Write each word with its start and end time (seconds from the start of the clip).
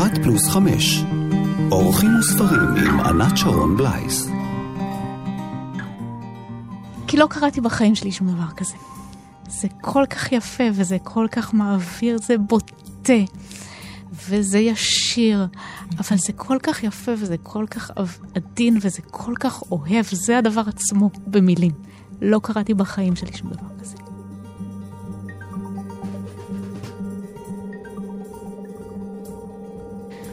אחת 0.00 0.18
פלוס 0.22 0.48
חמש. 0.48 1.04
אורחים 1.70 2.10
וספרים 2.20 2.60
עם 2.76 3.00
ענת 3.00 3.36
שרון 3.36 3.76
בלייס. 3.76 4.28
כי 7.06 7.16
לא 7.16 7.26
קראתי 7.30 7.60
בחיים 7.60 7.94
שלי 7.94 8.12
שום 8.12 8.28
דבר 8.34 8.50
כזה. 8.56 8.74
זה 9.48 9.68
כל 9.80 10.04
כך 10.10 10.32
יפה 10.32 10.64
וזה 10.74 10.96
כל 11.02 11.26
כך 11.30 11.54
מעביר, 11.54 12.18
זה 12.18 12.38
בוטה 12.38 13.12
וזה 14.28 14.58
ישיר, 14.58 15.46
אבל 15.98 16.16
זה 16.16 16.32
כל 16.32 16.58
כך 16.62 16.84
יפה 16.84 17.12
וזה 17.18 17.36
כל 17.42 17.66
כך 17.70 17.90
עדין 18.34 18.78
וזה 18.80 19.02
כל 19.10 19.34
כך 19.40 19.62
אוהב, 19.62 20.04
זה 20.12 20.38
הדבר 20.38 20.62
עצמו 20.66 21.10
במילים. 21.26 21.72
לא 22.22 22.40
קראתי 22.42 22.74
בחיים 22.74 23.16
שלי 23.16 23.32
שום 23.32 23.50
דבר 23.50 23.68
כזה. 23.80 23.99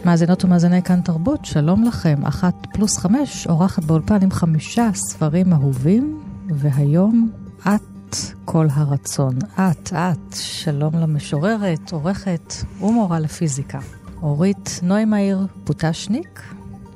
מאזינות 0.08 0.44
ומאזיני 0.46 0.82
כאן 0.82 1.02
תרבות, 1.02 1.46
שלום 1.46 1.84
לכם. 1.84 2.26
אחת 2.26 2.54
פלוס 2.74 2.98
חמש, 2.98 3.48
אורחת 3.48 3.84
באולפן 3.84 4.24
עם 4.24 4.32
חמישה 4.32 4.90
ספרים 4.94 5.54
אהובים, 5.54 6.20
והיום 6.50 7.30
את 7.62 8.16
כל 8.46 8.68
הרצון. 8.72 9.38
את, 9.54 9.94
את, 9.94 10.36
שלום 10.36 10.96
למשוררת, 10.96 11.92
עורכת 11.92 12.54
ומורה 12.82 13.20
לפיזיקה. 13.20 13.80
אורית 14.22 14.80
נוימאיר 14.84 15.48
פוטשניק, 15.64 16.42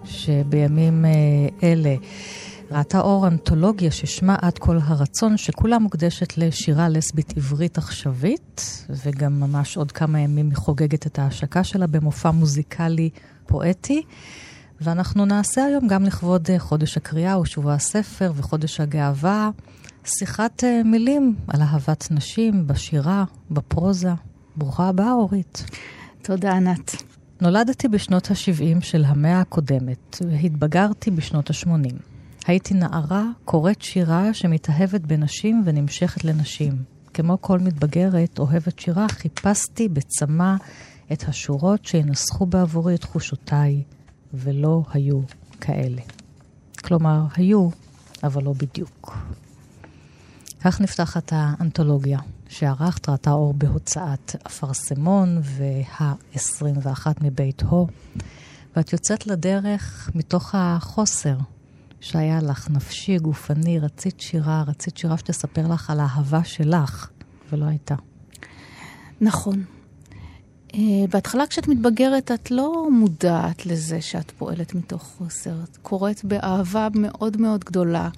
שבימים 0.04 1.06
אה, 1.06 1.12
אלה 1.64 1.96
ראתה 2.72 3.00
אור 3.00 3.28
אנתולוגיה 3.28 3.92
ששמה 3.92 4.36
עד 4.42 4.58
כל 4.58 4.78
הרצון, 4.84 5.38
שכולה 5.38 5.80
מוקדשת 5.80 6.38
לשירה 6.38 6.90
לסבית 6.90 7.38
עברית 7.38 7.78
עכשווית, 7.78 8.86
וגם 8.90 9.40
ממש 9.40 9.78
עוד 9.78 9.92
כמה 9.92 10.20
ימים 10.20 10.50
היא 10.50 10.58
חוגגת 10.58 11.08
את 11.08 11.20
ההשקה 11.20 11.64
שלה 11.64 11.88
במופע 11.88 12.32
מוזיקלי 12.32 13.10
פואטי. 13.46 14.02
ואנחנו 14.82 15.26
נעשה 15.26 15.66
היום 15.66 15.88
גם 15.88 16.06
לכבוד 16.06 16.48
אה, 16.50 16.60
חודש 16.60 16.98
הקריאה 16.98 17.40
ושבוע 17.40 17.74
הספר 17.74 18.32
וחודש 18.36 18.80
הגאווה, 18.80 19.50
שיחת 20.06 20.64
אה, 20.64 20.82
מילים 20.86 21.36
על 21.48 21.62
אהבת 21.62 22.08
נשים 22.12 22.68
בשירה, 22.68 23.24
בפרוזה. 23.52 24.12
ברוכה 24.56 24.88
הבאה, 24.88 25.12
אורית. 25.12 25.66
תודה, 26.22 26.54
ענת. 26.54 27.04
נולדתי 27.42 27.88
בשנות 27.88 28.32
ה-70 28.32 28.82
של 28.82 29.06
המאה 29.06 29.42
הקודמת, 29.42 30.18
והתבגרתי 30.30 31.12
בשנות 31.12 31.50
ה-80. 31.50 32.11
הייתי 32.46 32.74
נערה 32.74 33.26
קוראת 33.46 33.82
שירה 33.82 34.34
שמתאהבת 34.34 35.02
בנשים 35.02 35.64
ונמשכת 35.66 36.24
לנשים. 36.24 36.84
כמו 37.14 37.38
כל 37.42 37.60
מתבגרת 37.60 38.40
אוהבת 38.40 38.80
שירה, 38.80 39.08
חיפשתי 39.10 39.90
בצמא 39.90 40.56
את 41.12 41.24
השורות 41.28 41.86
שינסחו 41.86 42.46
בעבורי 42.46 42.96
את 42.96 43.02
תחושותיי, 43.02 43.84
ולא 44.34 44.84
היו 44.94 45.20
כאלה. 45.62 46.02
כלומר, 46.84 47.26
היו, 47.36 47.70
אבל 48.24 48.44
לא 48.44 48.54
בדיוק. 48.54 49.18
כך 50.62 50.82
נפתחת 50.82 51.34
האנתולוגיה 51.36 52.20
שערכת, 52.50 53.10
ראתה 53.10 53.32
אור 53.32 53.54
בהוצאת 53.54 54.36
אפרסמון 54.48 55.42
וה-21 55.44 57.08
מבית 57.22 57.62
הו, 57.62 57.88
ואת 58.76 58.94
יוצאת 58.94 59.28
לדרך 59.28 60.10
מתוך 60.16 60.56
החוסר 60.58 61.38
שהיה 62.02 62.40
לך, 62.42 62.70
נפשי, 62.70 63.18
גופני, 63.18 63.80
רצית 63.80 64.20
שירה, 64.20 64.64
רצית 64.68 64.98
שירה 64.98 65.18
שתספר 65.18 65.68
לך 65.68 65.90
על 65.90 66.00
האהבה 66.00 66.44
שלך, 66.44 67.10
ולא 67.52 67.66
הייתה. 67.66 67.96
נכון. 69.22 69.64
Uh, 70.68 70.78
בהתחלה 71.10 71.48
כשאת 71.48 71.68
מתבגרת, 71.68 72.32
את 72.32 72.52
לא 72.52 72.88
מודעת 72.92 73.66
לזה 73.66 74.02
שאת 74.02 74.32
פועלת 74.32 74.76
מתוך 74.76 75.04
חוסר. 75.18 75.64
את 75.64 75.78
קוראת 75.78 76.26
באהבה 76.26 76.88
מאוד 76.96 77.38
מאוד 77.38 77.64
גדולה 77.64 78.10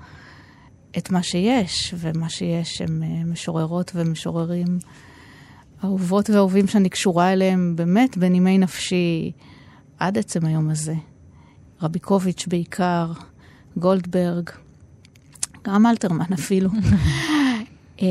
את 0.97 1.11
מה 1.11 1.23
שיש, 1.23 1.93
ומה 1.97 2.29
שיש 2.29 2.81
הם 2.81 3.03
uh, 3.03 3.27
משוררות 3.27 3.91
ומשוררים 3.95 4.79
אהובות 5.83 6.29
ואהובים 6.29 6.67
שאני 6.67 6.89
קשורה 6.89 7.33
אליהם 7.33 7.75
באמת 7.75 8.17
בנימי 8.17 8.57
נפשי 8.57 9.31
עד 9.99 10.17
עצם 10.17 10.45
היום 10.45 10.69
הזה. 10.69 10.95
רביקוביץ' 11.81 12.47
בעיקר, 12.47 13.11
גולדברג, 13.78 14.50
גם 15.63 15.85
אלתרמן 15.85 16.34
אפילו. 16.34 16.69
אה, 18.01 18.07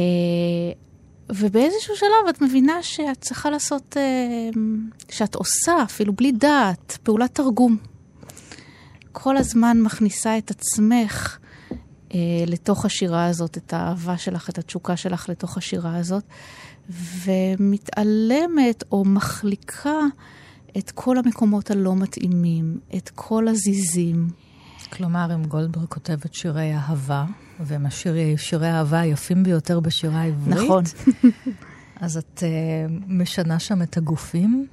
ובאיזשהו 1.29 1.97
שלב 1.97 2.29
את 2.31 2.43
מבינה 2.43 2.83
שאת 2.83 3.21
צריכה 3.21 3.51
לעשות, 3.51 3.97
אה, 3.97 4.03
שאת 5.11 5.35
עושה, 5.35 5.83
אפילו 5.83 6.13
בלי 6.13 6.33
דעת, 6.33 6.99
פעולת 7.03 7.35
תרגום. 7.35 7.77
כל 9.13 9.37
הזמן 9.37 9.81
מכניסה 9.81 10.39
את 10.39 10.51
עצמך 10.51 11.39
אה, 12.15 12.19
לתוך 12.47 12.85
השירה 12.85 13.27
הזאת, 13.27 13.57
את 13.57 13.73
האהבה 13.73 14.19
שלך, 14.19 14.51
את 14.51 14.59
התשוקה 14.59 14.97
שלך 14.97 15.29
לתוך 15.29 15.59
השירה 15.59 15.97
הזאת, 15.97 16.25
ומתעלמת 17.25 18.85
או 18.93 19.05
מחליקה 19.05 20.01
את 20.79 20.91
כל 20.91 21.19
המקומות 21.19 21.71
הלא 21.71 21.97
מתאימים, 21.97 22.79
את 22.97 23.11
כל 23.15 23.49
הזיזים. 23.49 24.29
כלומר, 24.93 25.35
אם 25.35 25.45
גולדברג 25.45 25.87
כותבת 25.89 26.35
שירי 26.35 26.75
אהבה, 26.75 27.25
והם 27.61 27.91
שירי 28.37 28.67
האהבה 28.67 29.01
היפים 29.01 29.43
ביותר 29.43 29.81
בשירה 29.81 30.21
העברית, 30.21 30.57
נכון. 30.57 30.85
אז 32.01 32.17
את 32.17 32.43
uh, 32.43 33.05
משנה 33.09 33.59
שם 33.59 33.83
את 33.83 33.97
הגופים? 33.97 34.67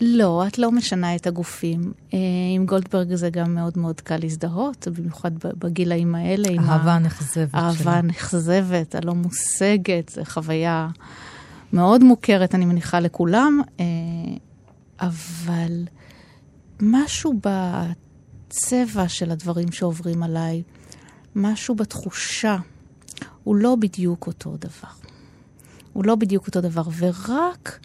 לא, 0.00 0.44
את 0.46 0.58
לא 0.58 0.72
משנה 0.72 1.16
את 1.16 1.26
הגופים. 1.26 1.80
Uh, 2.10 2.14
עם 2.54 2.66
גולדברג 2.66 3.14
זה 3.14 3.30
גם 3.30 3.54
מאוד 3.54 3.78
מאוד 3.78 4.00
קל 4.00 4.16
להזדהות, 4.16 4.88
במיוחד 4.96 5.30
בגילאים 5.38 6.14
האלה. 6.14 6.48
אהבה 6.58 6.98
נחזבת. 6.98 7.54
אהבה 7.54 8.02
נחזבת, 8.02 8.94
הלא 8.94 9.14
מושגת, 9.14 10.08
זו 10.08 10.24
חוויה 10.24 10.88
מאוד 11.72 12.04
מוכרת, 12.04 12.54
אני 12.54 12.64
מניחה, 12.64 13.00
לכולם. 13.00 13.60
Uh, 13.76 13.80
אבל 15.00 15.84
משהו 16.80 17.34
ב... 17.46 17.48
הצבע 18.50 19.08
של 19.08 19.30
הדברים 19.30 19.72
שעוברים 19.72 20.22
עליי, 20.22 20.62
משהו 21.36 21.74
בתחושה, 21.74 22.56
הוא 23.44 23.56
לא 23.56 23.76
בדיוק 23.80 24.26
אותו 24.26 24.56
דבר. 24.56 24.88
הוא 25.92 26.04
לא 26.04 26.14
בדיוק 26.14 26.46
אותו 26.46 26.60
דבר, 26.60 26.82
ורק 26.98 27.80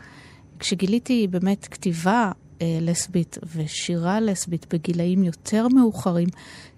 כשגיליתי 0.60 1.28
באמת 1.28 1.68
כתיבה 1.68 2.32
אה, 2.62 2.78
לסבית 2.82 3.38
ושירה 3.56 4.20
לסבית 4.20 4.74
בגילאים 4.74 5.24
יותר 5.24 5.68
מאוחרים, 5.68 6.28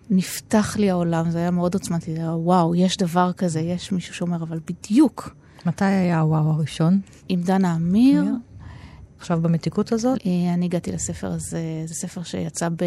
נפתח 0.10 0.78
לי 0.78 0.90
העולם, 0.90 1.32
זה 1.32 1.38
היה 1.38 1.52
מאוד 1.52 1.74
עוצמתי, 1.74 2.14
זה 2.14 2.20
היה 2.20 2.36
וואו, 2.36 2.76
יש 2.76 2.98
דבר 2.98 3.32
כזה, 3.34 3.60
יש 3.60 3.92
מישהו 3.92 4.14
שאומר, 4.14 4.44
אבל 4.44 4.60
בדיוק. 4.68 5.36
מתי 5.66 5.86
היה 5.86 6.20
הוואו 6.20 6.52
הראשון? 6.52 7.00
עם 7.30 7.42
דנה 7.42 7.76
אמיר. 7.76 8.24
עכשיו 9.20 9.42
במתיקות 9.42 9.92
הזאת? 9.92 10.20
אה, 10.26 10.54
אני 10.54 10.66
הגעתי 10.66 10.92
לספר 10.92 11.32
הזה, 11.32 11.84
זה 11.86 11.96
ספר 11.96 12.24
שיצא 12.24 12.70
ב... 12.70 12.84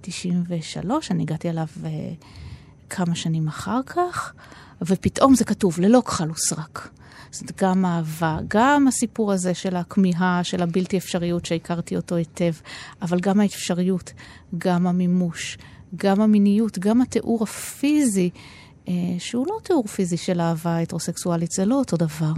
93, 0.00 1.10
אני 1.10 1.22
הגעתי 1.22 1.50
אליו 1.50 1.66
uh, 1.82 1.86
כמה 2.90 3.14
שנים 3.14 3.48
אחר 3.48 3.80
כך, 3.86 4.32
ופתאום 4.82 5.34
זה 5.34 5.44
כתוב, 5.44 5.80
ללא 5.80 6.02
כחל 6.06 6.30
וסרק. 6.30 6.88
זאת 7.30 7.62
גם 7.62 7.84
אהבה, 7.84 8.38
גם 8.48 8.88
הסיפור 8.88 9.32
הזה 9.32 9.54
של 9.54 9.76
הכמיהה, 9.76 10.44
של 10.44 10.62
הבלתי 10.62 10.98
אפשריות 10.98 11.46
שהכרתי 11.46 11.96
אותו 11.96 12.14
היטב, 12.14 12.52
אבל 13.02 13.20
גם 13.20 13.40
האפשריות, 13.40 14.12
גם 14.58 14.86
המימוש, 14.86 15.58
גם 15.96 16.20
המיניות, 16.20 16.78
גם 16.78 17.00
התיאור 17.00 17.42
הפיזי, 17.42 18.30
uh, 18.86 18.88
שהוא 19.18 19.46
לא 19.46 19.58
תיאור 19.62 19.86
פיזי 19.86 20.16
של 20.16 20.40
אהבה 20.40 20.78
הטרוסקסואלית, 20.78 21.52
זה 21.52 21.64
לא 21.64 21.74
אותו 21.74 21.96
דבר. 21.96 22.32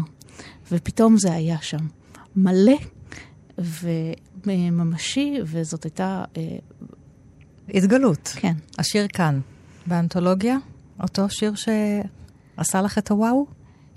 ופתאום 0.72 1.16
זה 1.16 1.32
היה 1.32 1.58
שם. 1.60 1.86
מלא 2.36 2.76
וממשי, 4.46 5.34
וזאת 5.44 5.84
הייתה 5.84 6.24
uh, 6.34 6.38
התגלות. 7.74 8.32
כן. 8.36 8.54
השיר 8.78 9.06
כאן, 9.08 9.40
באנתולוגיה, 9.86 10.56
אותו 11.02 11.30
שיר 11.30 11.52
שעשה 11.54 12.82
לך 12.82 12.98
את 12.98 13.10
הוואו? 13.10 13.46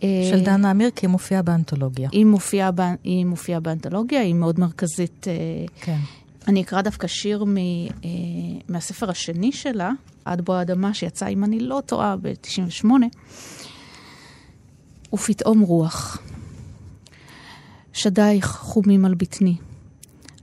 אה, 0.03 0.29
של 0.31 0.43
דנה 0.43 0.71
אמיר, 0.71 0.89
כי 0.95 1.05
היא 1.05 1.11
מופיעה 1.11 1.41
באנתולוגיה. 1.41 2.09
היא 2.11 2.25
מופיעה, 2.25 2.69
היא 3.03 3.25
מופיעה 3.25 3.59
באנתולוגיה, 3.59 4.21
היא 4.21 4.33
מאוד 4.33 4.59
מרכזית. 4.59 5.27
אה, 5.27 5.33
כן. 5.81 5.97
אני 6.47 6.61
אקרא 6.61 6.81
דווקא 6.81 7.07
שיר 7.07 7.43
מ, 7.43 7.57
אה, 7.57 7.61
מהספר 8.69 9.09
השני 9.09 9.51
שלה, 9.51 9.91
עד 10.25 10.41
בוא 10.41 10.55
האדמה, 10.55 10.93
שיצא, 10.93 11.27
אם 11.27 11.43
אני 11.43 11.59
לא 11.59 11.81
טועה, 11.85 12.15
ב-98. 12.21 12.85
ופתאום 15.13 15.59
רוח. 15.59 16.17
שדייך 17.93 18.45
חומים 18.45 19.05
על 19.05 19.13
בטני. 19.13 19.55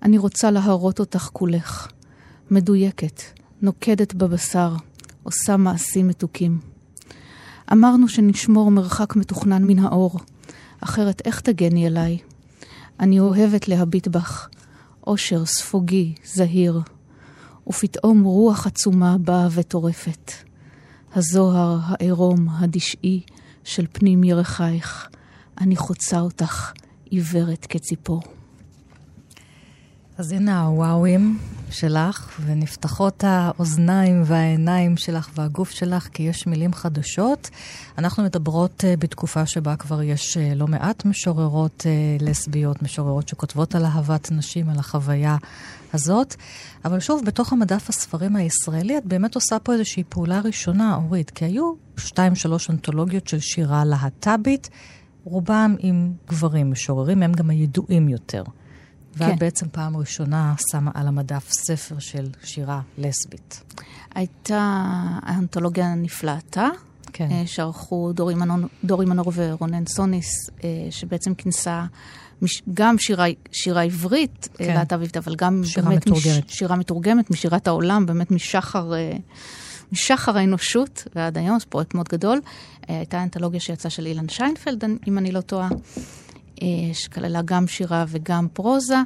אני 0.02 0.18
רוצה 0.18 0.50
להרות 0.50 1.00
אותך 1.00 1.28
כולך. 1.32 1.88
מדויקת, 2.50 3.22
נוקדת 3.62 4.14
בבשר, 4.14 4.74
עושה 5.22 5.56
מעשים 5.56 6.08
מתוקים. 6.08 6.58
אמרנו 7.72 8.08
שנשמור 8.08 8.70
מרחק 8.70 9.16
מתוכנן 9.16 9.64
מן 9.64 9.78
האור, 9.78 10.18
אחרת 10.80 11.22
איך 11.24 11.40
תגני 11.40 11.86
אליי? 11.86 12.18
אני 13.00 13.20
אוהבת 13.20 13.68
להביט 13.68 14.08
בך, 14.08 14.48
אושר 15.06 15.44
ספוגי, 15.46 16.14
זהיר, 16.24 16.80
ופתאום 17.68 18.22
רוח 18.22 18.66
עצומה 18.66 19.16
באה 19.18 19.48
וטורפת. 19.54 20.32
הזוהר 21.14 21.78
העירום 21.82 22.48
הדשאי 22.48 23.20
של 23.64 23.86
פנים 23.92 24.24
ירחייך, 24.24 25.08
אני 25.60 25.76
חוצה 25.76 26.20
אותך, 26.20 26.72
עיוורת 27.04 27.66
כציפור. 27.66 28.37
אז 30.18 30.32
הנה 30.32 30.62
הוואוים 30.62 31.38
שלך, 31.70 32.40
ונפתחות 32.46 33.24
האוזניים 33.26 34.22
והעיניים 34.24 34.96
שלך 34.96 35.30
והגוף 35.34 35.70
שלך, 35.70 36.08
כי 36.12 36.22
יש 36.22 36.46
מילים 36.46 36.72
חדשות. 36.72 37.50
אנחנו 37.98 38.22
מדברות 38.22 38.84
uh, 38.84 39.00
בתקופה 39.00 39.46
שבה 39.46 39.76
כבר 39.76 40.02
יש 40.02 40.36
uh, 40.36 40.40
לא 40.54 40.66
מעט 40.66 41.04
משוררות 41.04 41.86
uh, 41.86 42.22
לסביות, 42.22 42.82
משוררות 42.82 43.28
שכותבות 43.28 43.74
על 43.74 43.84
אהבת 43.84 44.28
נשים, 44.32 44.68
על 44.68 44.78
החוויה 44.78 45.36
הזאת. 45.92 46.34
אבל 46.84 47.00
שוב, 47.00 47.24
בתוך 47.24 47.52
המדף 47.52 47.88
הספרים 47.88 48.36
הישראלי, 48.36 48.98
את 48.98 49.06
באמת 49.06 49.34
עושה 49.34 49.58
פה 49.58 49.72
איזושהי 49.72 50.04
פעולה 50.08 50.40
ראשונה, 50.40 50.94
אורית, 50.94 51.30
כי 51.30 51.44
היו 51.44 51.72
שתיים, 51.96 52.34
שלוש 52.34 52.70
אנתולוגיות 52.70 53.28
של 53.28 53.40
שירה 53.40 53.84
להט"בית, 53.84 54.70
רובם 55.24 55.76
עם 55.78 56.12
גברים 56.28 56.70
משוררים, 56.70 57.22
הם 57.22 57.32
גם 57.32 57.50
הידועים 57.50 58.08
יותר. 58.08 58.42
ואת 59.18 59.30
כן. 59.30 59.38
בעצם 59.38 59.66
פעם 59.72 59.96
ראשונה 59.96 60.54
שמה 60.70 60.90
על 60.94 61.08
המדף 61.08 61.48
ספר 61.50 61.98
של 61.98 62.26
שירה 62.44 62.80
לסבית. 62.98 63.62
הייתה 64.14 64.82
האנתולוגיה 65.22 65.94
נפלאתה, 65.94 66.68
כן. 67.12 67.28
אה, 67.30 67.42
שערכו 67.46 68.12
דורי 68.12 68.34
מנור, 68.34 68.56
דורי 68.84 69.06
מנור 69.06 69.32
ורונן 69.34 69.86
סוניס, 69.86 70.50
אה, 70.64 70.68
שבעצם 70.90 71.34
כינסה 71.34 71.84
גם 72.74 72.98
שירה, 72.98 73.26
שירה 73.52 73.82
עברית 73.82 74.48
אה, 74.60 74.66
כן. 74.66 74.74
להט"בית, 74.74 75.16
אבל 75.16 75.34
גם 75.34 75.62
שירה 75.64 75.88
באמת 75.88 76.06
מתורגמת. 76.06 76.44
מש, 76.46 76.56
שירה 76.58 76.76
מתורגמת 76.76 77.30
משירת 77.30 77.66
העולם, 77.66 78.06
באמת 78.06 78.30
משחר, 78.30 78.92
משחר 79.92 80.38
האנושות 80.38 81.04
ועד 81.14 81.38
היום, 81.38 81.58
זה 81.58 81.66
פרויקט 81.66 81.94
מאוד 81.94 82.08
גדול. 82.08 82.40
הייתה 82.88 83.22
אנתולוגיה 83.22 83.60
שיצאה 83.60 83.90
של 83.90 84.06
אילן 84.06 84.28
שיינפלד, 84.28 84.84
אם 85.08 85.18
אני 85.18 85.32
לא 85.32 85.40
טועה. 85.40 85.68
אה, 86.62 86.94
שכללה 86.94 87.42
גם 87.44 87.66
שירה 87.66 88.04
וגם 88.08 88.48
פרוזה. 88.52 88.98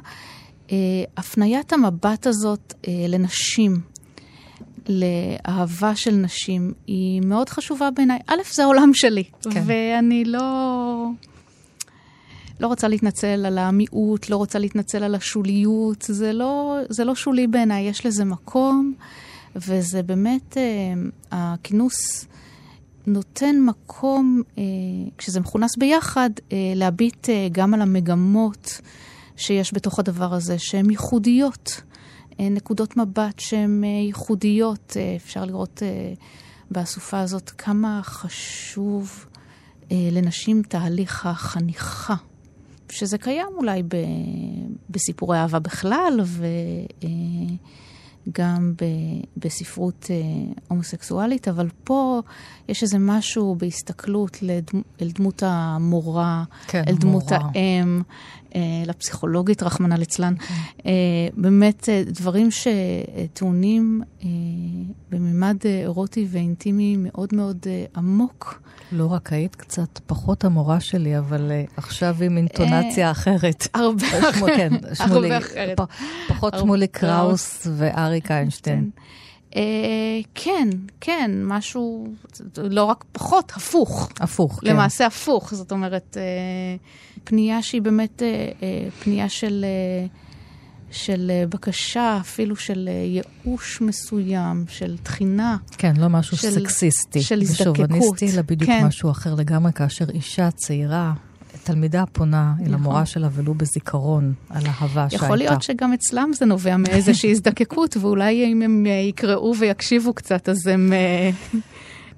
אה, 0.71 0.77
הפניית 1.17 1.73
המבט 1.73 2.27
הזאת 2.27 2.73
אה, 2.87 3.05
לנשים, 3.07 3.81
לאהבה 4.89 5.95
של 5.95 6.15
נשים, 6.15 6.73
היא 6.87 7.21
מאוד 7.21 7.49
חשובה 7.49 7.89
בעיניי. 7.91 8.19
א', 8.27 8.41
זה 8.53 8.63
העולם 8.63 8.93
שלי, 8.93 9.23
כן. 9.51 9.63
ואני 9.65 10.25
לא... 10.25 11.09
לא 12.59 12.67
רוצה 12.67 12.87
להתנצל 12.87 13.45
על 13.45 13.57
המיעוט, 13.57 14.29
לא 14.29 14.37
רוצה 14.37 14.59
להתנצל 14.59 15.03
על 15.03 15.15
השוליות, 15.15 16.01
זה 16.01 16.33
לא, 16.33 16.77
זה 16.89 17.05
לא 17.05 17.15
שולי 17.15 17.47
בעיניי, 17.47 17.83
יש 17.83 18.05
לזה 18.05 18.25
מקום, 18.25 18.93
וזה 19.55 20.03
באמת, 20.03 20.57
אה, 20.57 20.63
הכינוס 21.31 22.27
נותן 23.07 23.55
מקום, 23.59 24.41
אה, 24.57 24.63
כשזה 25.17 25.39
מכונס 25.39 25.75
ביחד, 25.77 26.29
אה, 26.51 26.57
להביט 26.75 27.29
אה, 27.29 27.47
גם 27.51 27.73
על 27.73 27.81
המגמות 27.81 28.81
שיש 29.37 29.73
בתוך 29.73 29.99
הדבר 29.99 30.33
הזה, 30.33 30.59
שהן 30.59 30.89
ייחודיות. 30.89 31.81
נקודות 32.39 32.97
מבט 32.97 33.39
שהן 33.39 33.83
ייחודיות. 33.83 34.97
אפשר 35.15 35.45
לראות 35.45 35.81
באסופה 36.71 37.19
הזאת 37.19 37.49
כמה 37.49 38.01
חשוב 38.03 39.25
לנשים 39.91 40.61
תהליך 40.61 41.25
החניכה. 41.25 42.15
שזה 42.89 43.17
קיים 43.17 43.47
אולי 43.57 43.83
ב, 43.83 43.95
בסיפורי 44.89 45.37
אהבה 45.37 45.59
בכלל, 45.59 46.19
ו... 46.23 46.45
גם 48.31 48.73
ב, 48.81 48.85
בספרות 49.37 50.07
אה, 50.09 50.15
הומוסקסואלית, 50.67 51.47
אבל 51.47 51.67
פה 51.83 52.21
יש 52.69 52.83
איזה 52.83 52.97
משהו 52.99 53.55
בהסתכלות 53.55 54.37
לדמ, 54.41 54.81
אל 55.01 55.11
דמות 55.11 55.43
המורה, 55.45 56.43
כן, 56.67 56.83
אל 56.87 56.95
דמות 56.95 57.23
מורה. 57.23 57.49
האם, 57.53 58.01
לפסיכולוגית, 58.85 59.63
רחמנא 59.63 59.95
ליצלן. 59.95 60.33
כן. 60.37 60.53
אה, 60.85 60.91
באמת 61.37 61.89
אה, 61.89 62.03
דברים 62.05 62.49
שטעונים 62.51 64.01
אה, 64.23 64.27
בממד 65.09 65.57
אה, 65.65 65.79
אירוטי 65.79 66.27
ואינטימי 66.29 66.95
מאוד 66.97 67.29
מאוד 67.33 67.57
אה, 67.67 67.85
עמוק. 67.95 68.61
לא 68.91 69.05
רק 69.05 69.33
היית 69.33 69.55
קצת 69.55 69.99
פחות 70.05 70.43
המורה 70.43 70.79
שלי, 70.79 71.17
אבל 71.17 71.51
עכשיו 71.77 72.15
עם 72.21 72.37
אינטונציה 72.37 73.11
אחרת. 73.11 73.67
הרבה 73.73 74.07
אחרת. 74.29 74.49
כן, 74.57 74.69
שמולי, 74.93 75.37
אחרת. 75.37 75.79
פחות 76.27 76.53
שמולי 76.59 76.87
קראוס 76.87 77.67
ואריק 77.77 78.31
איינשטיין. 78.31 78.89
כן. 79.53 79.59
כן, 80.35 80.69
כן, 81.01 81.31
משהו, 81.43 82.07
לא 82.57 82.83
רק 82.83 83.03
פחות, 83.11 83.51
הפוך. 83.55 84.09
הפוך, 84.19 84.59
כן. 84.61 84.67
למעשה 84.67 85.05
הפוך, 85.05 85.53
זאת 85.53 85.71
אומרת, 85.71 86.17
פנייה 87.23 87.61
שהיא 87.61 87.81
באמת 87.81 88.21
פנייה 89.03 89.29
של... 89.29 89.65
של 90.93 91.31
אה, 91.33 91.47
בקשה, 91.47 92.17
אפילו 92.21 92.55
של 92.55 92.89
אה, 92.91 93.21
ייאוש 93.45 93.81
מסוים, 93.81 94.65
של 94.67 94.97
תחינה. 95.03 95.57
כן, 95.77 95.93
לא 95.97 96.07
משהו 96.07 96.37
של, 96.37 96.51
סקסיסטי. 96.51 97.21
של 97.21 97.41
הזדקקות. 97.41 97.79
ושוביניסטי, 97.79 98.31
אלא 98.33 98.41
בדיוק 98.41 98.71
כן. 98.71 98.85
משהו 98.85 99.11
אחר 99.11 99.35
לגמרי, 99.35 99.73
כאשר 99.73 100.09
אישה 100.09 100.51
צעירה, 100.51 101.13
תלמידה 101.63 102.03
פונה 102.11 102.53
נכון. 102.53 102.67
אל 102.67 102.73
המורה 102.73 103.05
שלה 103.05 103.29
ולו 103.31 103.53
בזיכרון 103.53 104.33
על 104.49 104.63
אהבה 104.65 105.09
שהייתה. 105.09 105.25
יכול 105.25 105.37
להיות 105.37 105.61
שגם 105.61 105.93
אצלם 105.93 106.31
זה 106.33 106.45
נובע 106.45 106.77
מאיזושהי 106.77 107.31
הזדקקות, 107.35 107.97
ואולי 107.97 108.51
אם 108.51 108.61
הם 108.61 108.85
אה, 108.85 108.91
יקראו 108.91 109.53
ויקשיבו 109.59 110.13
קצת, 110.13 110.49
אז 110.49 110.67
הם... 110.67 110.93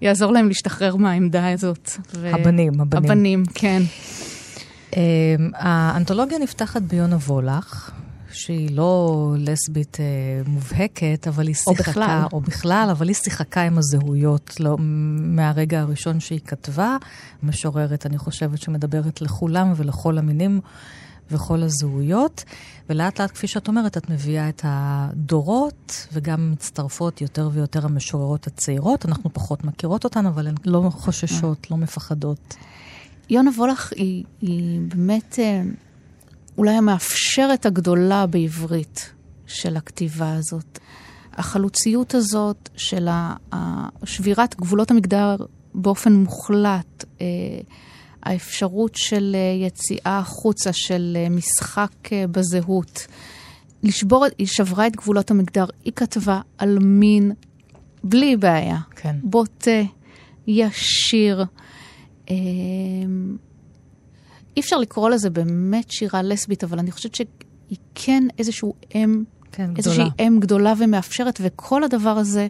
יעזור 0.01 0.31
להם 0.31 0.47
להשתחרר 0.47 0.95
מהעמדה 0.95 1.51
הזאת. 1.51 1.91
ו... 2.15 2.35
הבנים, 2.35 2.81
הבנים. 2.81 3.05
הבנים, 3.05 3.43
כן. 3.53 3.81
האנתולוגיה 5.53 6.39
נפתחת 6.39 6.81
ביונה 6.81 7.15
וולך, 7.15 7.91
שהיא 8.35 8.71
לא 8.71 9.33
לסבית 9.37 9.97
אה, 9.99 10.05
מובהקת, 10.45 11.27
אבל 11.27 11.47
היא 11.47 11.55
שיחקה, 11.55 11.71
או 11.71 11.75
בכלל, 11.75 12.21
או 12.33 12.41
בכלל, 12.41 12.87
אבל 12.91 13.07
היא 13.07 13.15
שיחקה 13.15 13.61
עם 13.61 13.77
הזהויות 13.77 14.59
לא, 14.59 14.75
מהרגע 14.79 15.81
הראשון 15.81 16.19
שהיא 16.19 16.39
כתבה. 16.39 16.97
משוררת, 17.43 18.05
אני 18.05 18.17
חושבת, 18.17 18.61
שמדברת 18.61 19.21
לכולם 19.21 19.73
ולכל 19.75 20.17
המינים 20.17 20.59
וכל 21.31 21.63
הזהויות. 21.63 22.43
ולאט 22.89 23.21
לאט, 23.21 23.31
כפי 23.31 23.47
שאת 23.47 23.67
אומרת, 23.67 23.97
את 23.97 24.09
מביאה 24.09 24.49
את 24.49 24.61
הדורות, 24.63 26.07
וגם 26.13 26.51
מצטרפות 26.51 27.21
יותר 27.21 27.49
ויותר 27.53 27.85
המשוררות 27.85 28.47
הצעירות. 28.47 29.05
אנחנו 29.05 29.33
פחות 29.33 29.63
מכירות 29.63 30.03
אותן, 30.03 30.25
אבל 30.25 30.47
הן 30.47 30.55
לא 30.65 30.89
חוששות, 30.93 31.71
לא 31.71 31.77
מפחדות. 31.77 32.55
יונה 33.29 33.51
וולך 33.57 33.93
היא, 33.95 34.23
היא 34.41 34.81
באמת... 34.81 35.39
אולי 36.57 36.71
המאפשרת 36.71 37.65
הגדולה 37.65 38.25
בעברית 38.25 39.13
של 39.47 39.77
הכתיבה 39.77 40.33
הזאת. 40.33 40.79
החלוציות 41.33 42.15
הזאת 42.15 42.69
של 42.75 43.07
שבירת 44.03 44.55
גבולות 44.55 44.91
המגדר 44.91 45.35
באופן 45.73 46.13
מוחלט, 46.13 47.05
אה, 47.21 47.25
האפשרות 48.23 48.95
של 48.95 49.35
אה, 49.35 49.65
יציאה 49.67 50.19
החוצה, 50.19 50.73
של 50.73 51.17
אה, 51.19 51.29
משחק 51.29 52.09
בזהות. 52.31 53.07
לשבור, 53.83 54.25
היא 54.37 54.47
שברה 54.47 54.87
את 54.87 54.95
גבולות 54.95 55.31
המגדר, 55.31 55.65
היא 55.83 55.93
כתבה 55.95 56.41
על 56.57 56.79
מין 56.79 57.31
בלי 58.03 58.37
בעיה. 58.37 58.77
כן. 58.95 59.15
בוטה, 59.23 59.81
ישיר. 60.47 61.45
אי 64.55 64.61
אפשר 64.61 64.77
לקרוא 64.77 65.09
לזה 65.09 65.29
באמת 65.29 65.91
שירה 65.91 66.21
לסבית, 66.21 66.63
אבל 66.63 66.79
אני 66.79 66.91
חושבת 66.91 67.15
שהיא 67.15 67.77
כן 67.95 68.23
איזשהו 68.37 68.73
אם, 68.95 69.23
כן, 69.51 69.69
איזושהי 69.77 70.03
גדולה. 70.03 70.27
אם 70.27 70.37
גדולה 70.39 70.73
ומאפשרת, 70.79 71.39
וכל 71.43 71.83
הדבר 71.83 72.09
הזה 72.09 72.47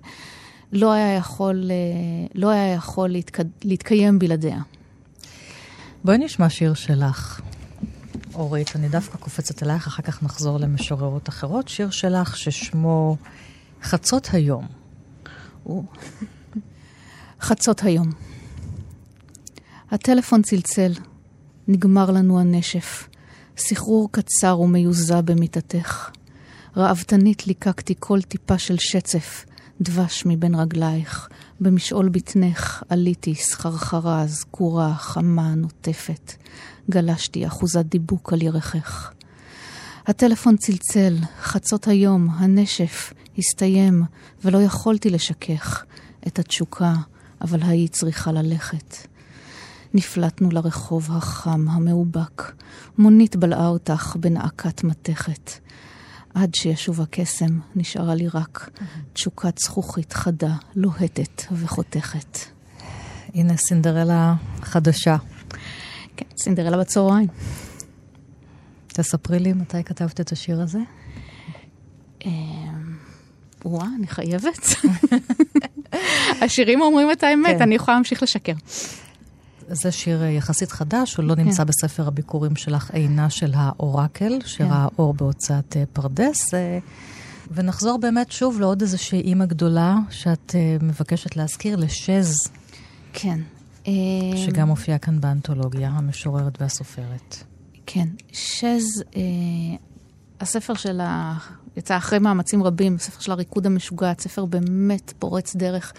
לא 0.71 0.91
היה 0.91 1.15
יכול, 1.15 1.71
אה, 1.71 2.27
לא 2.35 2.49
היה 2.49 2.73
יכול 2.73 3.09
להתק... 3.09 3.37
להתקיים 3.63 4.19
בלעדיה. 4.19 4.59
בואי 6.03 6.17
נשמע 6.17 6.49
שיר 6.49 6.73
שלך. 6.73 7.41
אורית, 8.33 8.75
אני 8.75 8.89
דווקא 8.89 9.17
קופצת 9.17 9.63
אלייך, 9.63 9.87
אחר 9.87 10.03
כך 10.03 10.23
נחזור 10.23 10.57
למשוררות 10.57 11.29
אחרות. 11.29 11.67
שיר 11.67 11.89
שלך 11.89 12.37
ששמו 12.37 13.17
חצות 13.83 14.27
היום. 14.33 14.67
חצות 17.41 17.83
היום. 17.83 18.09
הטלפון 19.91 20.41
צלצל. 20.41 20.91
נגמר 21.67 22.11
לנו 22.11 22.39
הנשף. 22.39 23.07
סחרור 23.57 24.09
קצר 24.11 24.59
ומיוזע 24.59 25.21
במיטתך. 25.21 26.09
ראוותנית 26.77 27.47
ליקקתי 27.47 27.93
כל 27.99 28.21
טיפה 28.21 28.57
של 28.57 28.77
שצף, 28.77 29.45
דבש 29.81 30.23
מבין 30.25 30.55
רגלייך. 30.55 31.29
במשעול 31.59 32.09
בטנך 32.09 32.83
עליתי 32.89 33.35
סחרחרה, 33.35 34.27
זקורה, 34.27 34.93
חמה, 34.95 35.55
נוטפת. 35.55 36.33
גלשתי 36.89 37.47
אחוזת 37.47 37.85
דיבוק 37.85 38.33
על 38.33 38.41
ירכך. 38.41 39.11
הטלפון 40.07 40.57
צלצל, 40.57 41.15
חצות 41.41 41.87
היום, 41.87 42.29
הנשף 42.29 43.13
הסתיים, 43.37 44.03
ולא 44.43 44.61
יכולתי 44.61 45.09
לשכך 45.09 45.83
את 46.27 46.39
התשוקה, 46.39 46.93
אבל 47.41 47.59
היית 47.63 47.91
צריכה 47.91 48.31
ללכת. 48.31 49.14
נפלטנו 49.95 50.49
לרחוב 50.51 51.09
החם, 51.11 51.69
המאובק. 51.69 52.51
מונית 52.97 53.35
בלעה 53.35 53.67
אותך 53.67 54.15
בנעקת 54.19 54.83
מתכת. 54.83 55.51
עד 56.33 56.55
שישוב 56.55 57.01
הקסם, 57.01 57.59
נשארה 57.75 58.15
לי 58.15 58.27
רק 58.33 58.69
תשוקת 59.13 59.57
זכוכית 59.57 60.13
חדה, 60.13 60.53
לוהטת 60.75 61.43
וחותכת. 61.51 62.39
הנה 63.33 63.57
סינדרלה 63.57 64.35
חדשה. 64.61 65.17
כן, 66.17 66.25
סינדרלה 66.37 66.77
בצהריים. 66.77 67.27
תספרי 68.87 69.39
לי 69.39 69.53
מתי 69.53 69.83
כתבת 69.83 70.21
את 70.21 70.31
השיר 70.31 70.61
הזה. 70.61 70.79
אמ, 72.25 72.31
וואה, 73.65 73.87
אני 73.97 74.07
חייבת. 74.07 74.75
השירים 76.41 76.81
אומרים 76.81 77.11
את 77.11 77.23
האמת, 77.23 77.55
כן. 77.55 77.61
אני 77.61 77.75
יכולה 77.75 77.97
להמשיך 77.97 78.23
לשקר. 78.23 78.53
זה 79.69 79.91
שיר 79.91 80.23
אה, 80.23 80.27
יחסית 80.27 80.71
חדש, 80.71 81.15
הוא 81.15 81.25
לא 81.25 81.35
נמצא 81.35 81.57
כן. 81.57 81.65
בספר 81.65 82.07
הביקורים 82.07 82.55
שלך, 82.55 82.91
עינה 82.91 83.29
של 83.29 83.51
האורקל, 83.55 84.39
שיר 84.45 84.65
כן. 84.67 84.71
האור 84.71 85.13
בהוצאת 85.13 85.77
אה, 85.77 85.83
פרדס. 85.93 86.53
אה, 86.53 86.79
ונחזור 87.51 87.97
באמת 87.97 88.31
שוב 88.31 88.59
לעוד 88.59 88.81
איזושהי 88.81 89.21
אימא 89.21 89.45
גדולה 89.45 89.95
שאת 90.09 90.55
מבקשת 90.81 91.35
להזכיר, 91.35 91.75
לשז, 91.75 92.35
כן. 93.13 93.39
שגם 94.35 94.67
מופיעה 94.67 94.97
כאן 94.97 95.21
באנתולוגיה, 95.21 95.89
המשוררת 95.89 96.61
והסופרת. 96.61 97.43
כן. 97.85 98.07
שז, 98.31 99.03
הספר 100.45 100.73
שלה 100.73 101.33
יצא 101.77 101.97
אחרי 101.97 102.19
מאמצים 102.19 102.63
רבים, 102.63 102.95
הספר 102.95 103.19
של 103.19 103.31
הריקוד 103.31 103.65
המשוגע, 103.65 104.13
ספר 104.19 104.45
באמת 104.45 105.13
פורץ 105.19 105.55
דרך, 105.55 105.93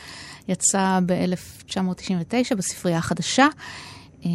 יצא 0.48 0.98
ב-1999 1.06 2.54
בספרייה 2.56 2.98
החדשה. 2.98 3.46
אה, 4.24 4.30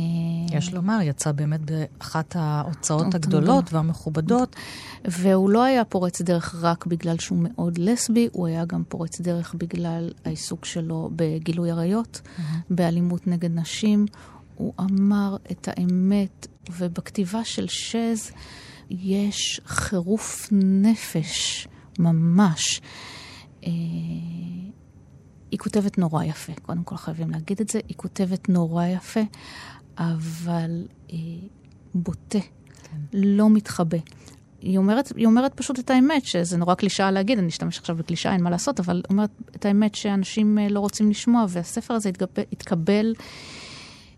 יש 0.58 0.74
לומר, 0.74 1.00
יצא 1.02 1.32
באמת 1.32 1.60
באחת 1.62 2.36
ההוצאות 2.36 2.76
הוצאות 2.76 3.16
הגדולות 3.16 3.74
והמכובדות. 3.74 4.56
והוא 5.06 5.50
לא 5.50 5.64
היה 5.64 5.86
פורץ 5.86 6.22
דרך 6.22 6.56
רק 6.62 6.86
בגלל 6.86 7.18
שהוא 7.20 7.38
מאוד 7.42 7.78
לסבי, 7.78 8.30
הוא 8.32 8.48
היה 8.48 8.66
גם 8.66 8.84
פורץ 8.88 9.22
דרך 9.22 9.56
בגלל 9.58 10.12
העיסוק 10.26 10.66
שלו 10.66 11.10
בגילוי 11.16 11.72
עריות, 11.72 12.22
באלימות 12.70 13.28
נגד 13.28 13.60
נשים. 13.60 14.06
הוא 14.56 14.74
אמר 14.80 15.38
את 15.52 15.68
האמת, 15.72 16.48
ובכתיבה 16.78 17.44
של 17.44 17.68
שז 17.68 18.32
יש 19.00 19.62
חירוף 19.66 20.48
נפש 20.52 21.68
ממש. 22.00 22.82
אה, 23.64 23.72
היא 25.52 25.60
כותבת 25.60 25.98
נורא 25.98 26.24
יפה, 26.24 26.54
קודם 26.62 26.84
כל 26.84 26.98
חייבים 26.98 27.30
להגיד 27.30 27.62
את 27.62 27.70
זה, 27.70 27.80
היא 27.88 27.98
כותבת 27.98 28.50
נורא 28.50 28.86
יפה, 28.86 29.20
אבל 29.98 30.88
אה, 31.12 31.18
בוטה, 31.94 32.40
כן. 32.40 32.98
לא 33.14 33.50
מתחבא. 33.50 33.98
היא 34.62 34.78
אומרת, 34.78 35.12
היא 35.16 35.26
אומרת 35.26 35.54
פשוט 35.54 35.80
את 35.80 35.90
האמת, 35.90 36.26
שזה 36.26 36.58
נורא 36.58 36.76
קלישאה 36.76 37.12
להגיד, 37.12 37.38
אני 37.40 37.48
אשתמש 37.48 37.80
עכשיו 37.80 37.96
בקלישאה, 37.96 38.34
אין 38.34 38.44
מה 38.44 38.50
לעשות, 38.50 38.80
אבל 38.80 39.02
אומרת 39.10 39.30
את 39.56 39.66
האמת 39.66 39.96
שאנשים 39.96 40.60
אה, 40.60 40.70
לא 40.70 40.80
רוצים 40.80 41.10
לשמוע, 41.10 41.46
והספר 41.50 41.94
הזה 41.94 42.10
התקבל, 42.10 42.44
התקבל 42.52 43.14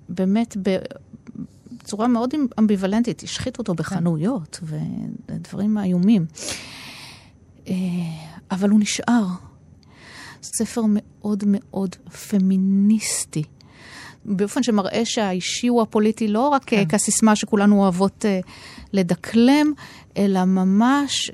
באמת 0.10 0.58
בצורה 1.80 2.08
מאוד 2.08 2.34
אמביוולנטית, 2.60 3.24
השחיתו 3.24 3.60
אותו 3.60 3.74
בחנויות 3.74 4.60
ודברים 5.30 5.78
איומים. 5.78 6.26
אה, 7.68 7.74
אבל 8.52 8.70
הוא 8.70 8.80
נשאר. 8.80 9.26
ספר 10.44 10.82
מאוד 10.88 11.44
מאוד 11.48 11.96
פמיניסטי. 12.30 13.44
באופן 14.26 14.64
שמראה 14.64 15.06
שהאישי 15.06 15.68
הוא 15.68 15.82
הפוליטי 15.82 16.28
לא 16.28 16.48
רק 16.48 16.64
כן. 16.66 16.86
כסיסמה 16.90 17.36
שכולנו 17.36 17.82
אוהבות 17.82 18.26
uh, 18.26 18.48
לדקלם, 18.94 19.74
אלא 20.18 20.46
ממש, 20.46 21.30
uh, 21.30 21.34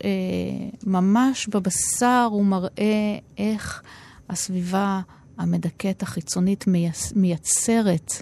ממש 0.84 1.48
בבשר 1.48 2.28
הוא 2.32 2.46
מראה 2.46 3.18
איך 3.38 3.82
הסביבה 4.30 5.02
המדכאת 5.40 6.04
החיצונית 6.04 6.68
מייצ... 6.68 7.14
מייצרת 7.16 8.14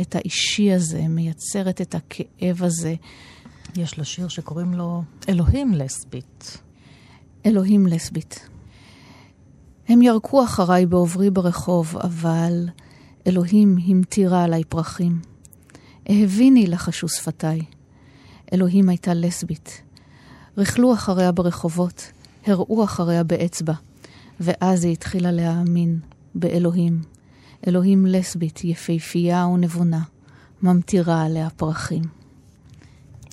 את 0.00 0.16
האישי 0.16 0.72
הזה, 0.72 1.08
מייצרת 1.08 1.80
את 1.80 1.94
הכאב 1.94 2.62
הזה. 2.62 2.94
יש 3.76 3.98
לה 3.98 4.04
שיר 4.04 4.28
שקוראים 4.28 4.74
לו 4.74 5.02
אלוהים 5.28 5.74
לסבית. 5.74 6.58
אלוהים 7.46 7.86
לסבית. 7.86 8.48
הם 9.88 10.02
ירקו 10.02 10.44
אחריי 10.44 10.86
בעוברי 10.86 11.30
ברחוב, 11.30 11.96
אבל 11.96 12.68
אלוהים 13.26 13.76
המטירה 13.86 14.44
עליי 14.44 14.64
פרחים. 14.64 15.20
אהביני 16.10 16.66
לחשו 16.66 17.08
שפתיי. 17.08 17.60
אלוהים 18.52 18.88
הייתה 18.88 19.14
לסבית. 19.14 19.82
רכלו 20.56 20.94
אחריה 20.94 21.32
ברחובות, 21.32 22.12
הראו 22.46 22.84
אחריה 22.84 23.22
באצבע, 23.22 23.74
ואז 24.40 24.84
היא 24.84 24.92
התחילה 24.92 25.32
להאמין 25.32 26.00
באלוהים. 26.34 27.02
אלוהים 27.66 28.06
לסבית, 28.06 28.64
יפהפייה 28.64 29.46
ונבונה, 29.46 30.02
ממטירה 30.62 31.24
עליה 31.24 31.50
פרחים. 31.50 32.02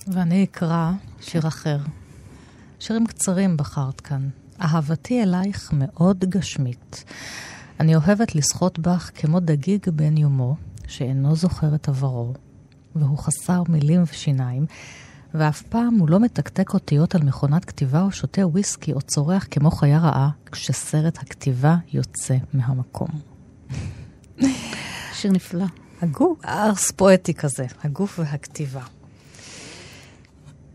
ואני 0.07 0.43
אקרא 0.43 0.91
שיר 1.21 1.47
אחר. 1.47 1.79
שירים 2.79 3.07
קצרים 3.07 3.57
בחרת 3.57 4.01
כאן. 4.01 4.29
אהבתי 4.61 5.23
אלייך 5.23 5.69
מאוד 5.73 6.25
גשמית. 6.29 7.03
אני 7.79 7.95
אוהבת 7.95 8.35
לשחות 8.35 8.79
בך 8.79 9.11
כמו 9.15 9.39
דגיג 9.39 9.89
בן 9.89 10.17
יומו, 10.17 10.55
שאינו 10.87 11.35
זוכר 11.35 11.75
את 11.75 11.89
עברו, 11.89 12.33
והוא 12.95 13.17
חסר 13.17 13.63
מילים 13.69 14.03
ושיניים, 14.11 14.65
ואף 15.37 15.61
פעם 15.61 15.95
הוא 15.95 16.09
לא 16.09 16.19
מתקתק 16.19 16.73
אותיות 16.73 17.15
על 17.15 17.23
מכונת 17.23 17.65
כתיבה 17.65 18.01
או 18.01 18.11
שותה 18.11 18.47
וויסקי 18.47 18.93
או 18.93 19.01
צורח 19.01 19.47
כמו 19.51 19.71
חיה 19.71 19.99
רעה, 19.99 20.29
כשסרט 20.51 21.17
הכתיבה 21.17 21.75
יוצא 21.93 22.35
מהמקום. 22.53 23.07
שיר 25.13 25.31
נפלא. 25.31 25.65
הגוף, 26.01 26.45
ארס 26.45 26.91
פואטי 26.91 27.33
כזה, 27.33 27.65
הגוף 27.83 28.19
והכתיבה. 28.19 28.81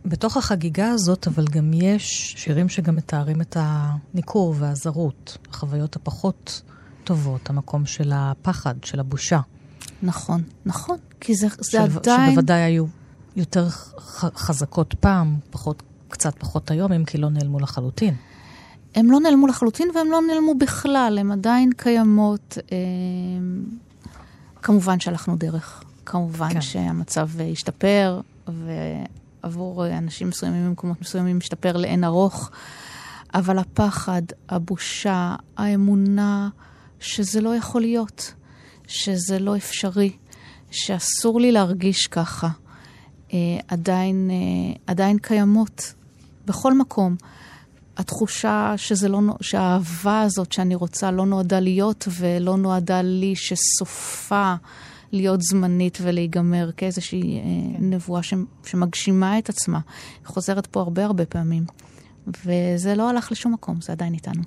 בתוך 0.05 0.37
החגיגה 0.37 0.90
הזאת, 0.90 1.26
אבל 1.26 1.45
גם 1.47 1.71
יש 1.75 2.35
שירים 2.37 2.69
שגם 2.69 2.97
מתארים 2.97 3.40
את 3.40 3.57
הניכור 3.61 4.55
והזרות, 4.59 5.38
החוויות 5.50 5.97
הפחות 5.97 6.62
טובות, 7.05 7.50
המקום 7.50 7.87
של 7.87 8.12
הפחד, 8.14 8.75
של 8.85 9.00
הבושה. 9.00 9.40
נכון, 10.02 10.43
נכון, 10.67 10.99
כי 11.21 11.35
זה, 11.35 11.49
זה 11.49 11.71
של, 11.71 11.79
עדיין... 11.79 12.31
שבוודאי 12.31 12.61
היו 12.61 12.85
יותר 13.37 13.68
חזקות 14.34 14.94
פעם, 14.94 15.37
פחות, 15.50 15.82
קצת 16.08 16.38
פחות 16.38 16.70
היום, 16.70 16.92
אם 16.92 17.04
כי 17.04 17.18
לא 17.18 17.30
נעלמו 17.30 17.60
לחלוטין. 17.60 18.14
הם 18.94 19.10
לא 19.10 19.20
נעלמו 19.20 19.46
לחלוטין 19.46 19.88
והם 19.94 20.10
לא 20.10 20.20
נעלמו 20.28 20.54
בכלל, 20.54 21.18
הם 21.20 21.32
עדיין 21.32 21.70
קיימות. 21.76 22.58
אה, 22.72 22.76
כמובן 24.62 25.00
שהלכנו 25.00 25.37
דרך, 25.37 25.84
כמובן 26.06 26.52
כן. 26.52 26.60
שהמצב 26.60 27.28
השתפר, 27.52 28.20
ועבור 28.49 29.87
אנשים 29.87 30.28
מסוימים 30.28 30.66
במקומות 30.66 31.00
מסוימים 31.00 31.38
השתפר 31.38 31.76
לאין 31.76 32.04
ארוך, 32.04 32.50
אבל 33.34 33.58
הפחד, 33.58 34.22
הבושה, 34.49 35.34
האמונה 35.56 36.49
שזה 37.00 37.40
לא 37.40 37.56
יכול 37.56 37.80
להיות, 37.80 38.34
שזה 38.87 39.38
לא 39.38 39.56
אפשרי, 39.56 40.12
שאסור 40.70 41.40
לי 41.40 41.52
להרגיש 41.52 42.06
ככה, 42.06 42.49
עדיין, 43.68 44.30
אה, 44.30 44.75
עדיין 44.87 45.18
קיימות 45.18 45.94
בכל 46.46 46.75
מקום. 46.75 47.16
התחושה 47.96 48.75
שזה 48.76 49.08
לא, 49.08 49.20
שהאהבה 49.40 50.20
הזאת 50.20 50.52
שאני 50.52 50.75
רוצה 50.75 51.10
לא 51.10 51.26
נועדה 51.26 51.60
להיות 51.60 52.08
ולא 52.18 52.56
נועדה 52.56 53.02
לי, 53.02 53.34
שסופה 53.37 54.54
להיות 55.12 55.42
זמנית 55.42 55.99
ולהיגמר 56.02 56.70
כאיזושהי 56.76 57.20
כן. 57.20 57.84
נבואה 57.84 58.20
שמגשימה 58.64 59.38
את 59.38 59.49
עצמה. 59.49 59.80
היא 60.20 60.26
חוזרת 60.26 60.66
פה 60.66 60.80
הרבה 60.80 61.04
הרבה 61.04 61.26
פעמים. 61.26 61.64
וזה 62.26 62.94
לא 62.94 63.10
הלך 63.10 63.32
לשום 63.32 63.52
מקום, 63.52 63.80
זה 63.80 63.92
עדיין 63.92 64.14
איתנו. 64.14 64.42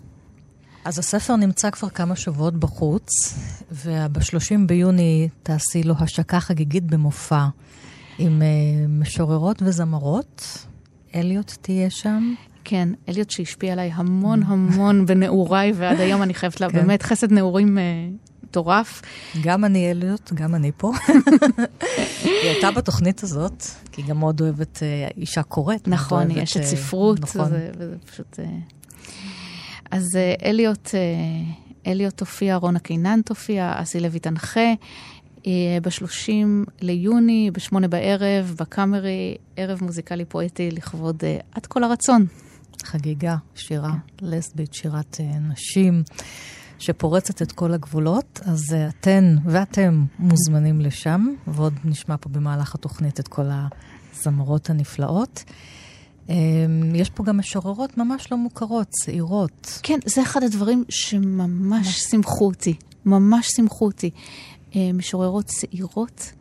אז 0.86 1.00
הספר 1.00 1.36
נמצא 1.36 1.70
כבר 1.70 1.90
כמה 1.90 2.16
שבועות 2.16 2.54
בחוץ, 2.54 3.10
וב-30 3.72 4.68
ביוני 4.68 5.30
תעשי 5.44 5.84
לו 5.84 5.96
השקה 6.00 6.40
חגיגית 6.40 6.84
במופע 6.84 7.46
עם 8.18 8.42
uh, 8.42 8.88
משוררות 8.88 9.62
וזמרות. 9.62 10.66
אליוט 11.16 11.54
תהיה 11.62 11.90
שם. 11.90 12.34
כן, 12.64 12.90
אליוט 13.10 13.30
שהשפיע 13.30 13.74
עליי 13.74 13.92
המון 13.94 14.44
המון 14.44 15.06
בנעוריי, 15.08 15.72
ועד 15.76 16.00
היום 16.00 16.24
אני 16.24 16.34
חייבת 16.34 16.62
לה, 16.62 16.70
כן. 16.70 16.74
באמת 16.74 17.04
חסד 17.04 17.32
נעורים 17.32 17.78
uh, 17.78 18.44
מטורף. 18.44 19.02
גם 19.44 19.66
אני 19.66 19.92
אליוט, 19.92 20.34
גם 20.34 20.56
אני 20.56 20.72
פה. 20.78 20.92
היא 22.24 22.50
הייתה 22.50 22.72
בתוכנית 22.72 23.24
הזאת, 23.24 23.64
כי 23.92 24.02
היא 24.02 24.10
גם 24.10 24.20
מאוד 24.20 24.42
אוהבת 24.42 24.84
אה, 24.84 25.08
אישה 25.18 25.44
קוראת. 25.44 25.88
נכון, 25.88 26.30
היא 26.30 26.44
אשת 26.44 26.64
ספרות, 26.64 27.20
נכון. 27.20 27.50
זה, 27.50 27.70
וזה 27.78 27.96
פשוט... 28.12 28.40
אז 29.92 30.04
אליוט, 30.46 30.90
אליוט 31.88 32.18
תופיע, 32.18 32.56
רונה 32.56 32.80
קינן 32.80 33.22
תופיע, 33.26 33.74
אסי 33.76 34.00
לוי 34.00 34.20
תנחה. 34.20 34.74
ב-30 35.82 36.72
ליוני, 36.82 37.52
ב-8 37.52 37.88
בערב, 37.88 38.56
בקאמרי, 38.60 39.36
ערב 39.58 39.84
מוזיקלי 39.84 40.26
פואטי 40.26 40.72
לכבוד 40.72 41.24
עד 41.52 41.66
כל 41.66 41.84
הרצון. 41.84 42.26
חגיגה, 42.84 43.36
שירה 43.56 43.92
כן. 44.18 44.26
לסבית, 44.26 44.74
שירת 44.74 45.16
uh, 45.16 45.40
נשים, 45.52 46.04
שפורצת 46.80 47.42
את 47.42 47.52
כל 47.52 47.74
הגבולות. 47.74 48.40
אז 48.46 48.64
uh, 48.70 48.76
אתן 48.90 49.36
ואתם 49.46 50.06
מוזמנים 50.20 50.82
לשם, 50.82 51.28
ועוד 51.48 51.74
נשמע 51.86 52.16
פה 52.20 52.30
במהלך 52.30 52.76
התוכנית 52.76 53.20
את 53.20 53.28
כל 53.28 53.46
הזמרות 53.50 54.70
הנפלאות. 54.70 55.44
Um, 56.28 56.32
יש 56.94 57.10
פה 57.10 57.24
גם 57.24 57.38
משוררות 57.38 57.98
ממש 57.98 58.32
לא 58.32 58.38
מוכרות, 58.38 58.88
צעירות. 58.90 59.80
כן, 59.84 60.00
זה 60.06 60.22
אחד 60.22 60.44
הדברים 60.44 60.84
שממש 60.90 62.00
שמחו 62.00 62.46
אותי, 62.46 62.74
ממש 63.06 63.48
שמחו 63.56 63.86
אותי. 63.86 64.10
Uh, 64.74 64.76
משוררות 64.94 65.46
צעירות, 65.46 66.32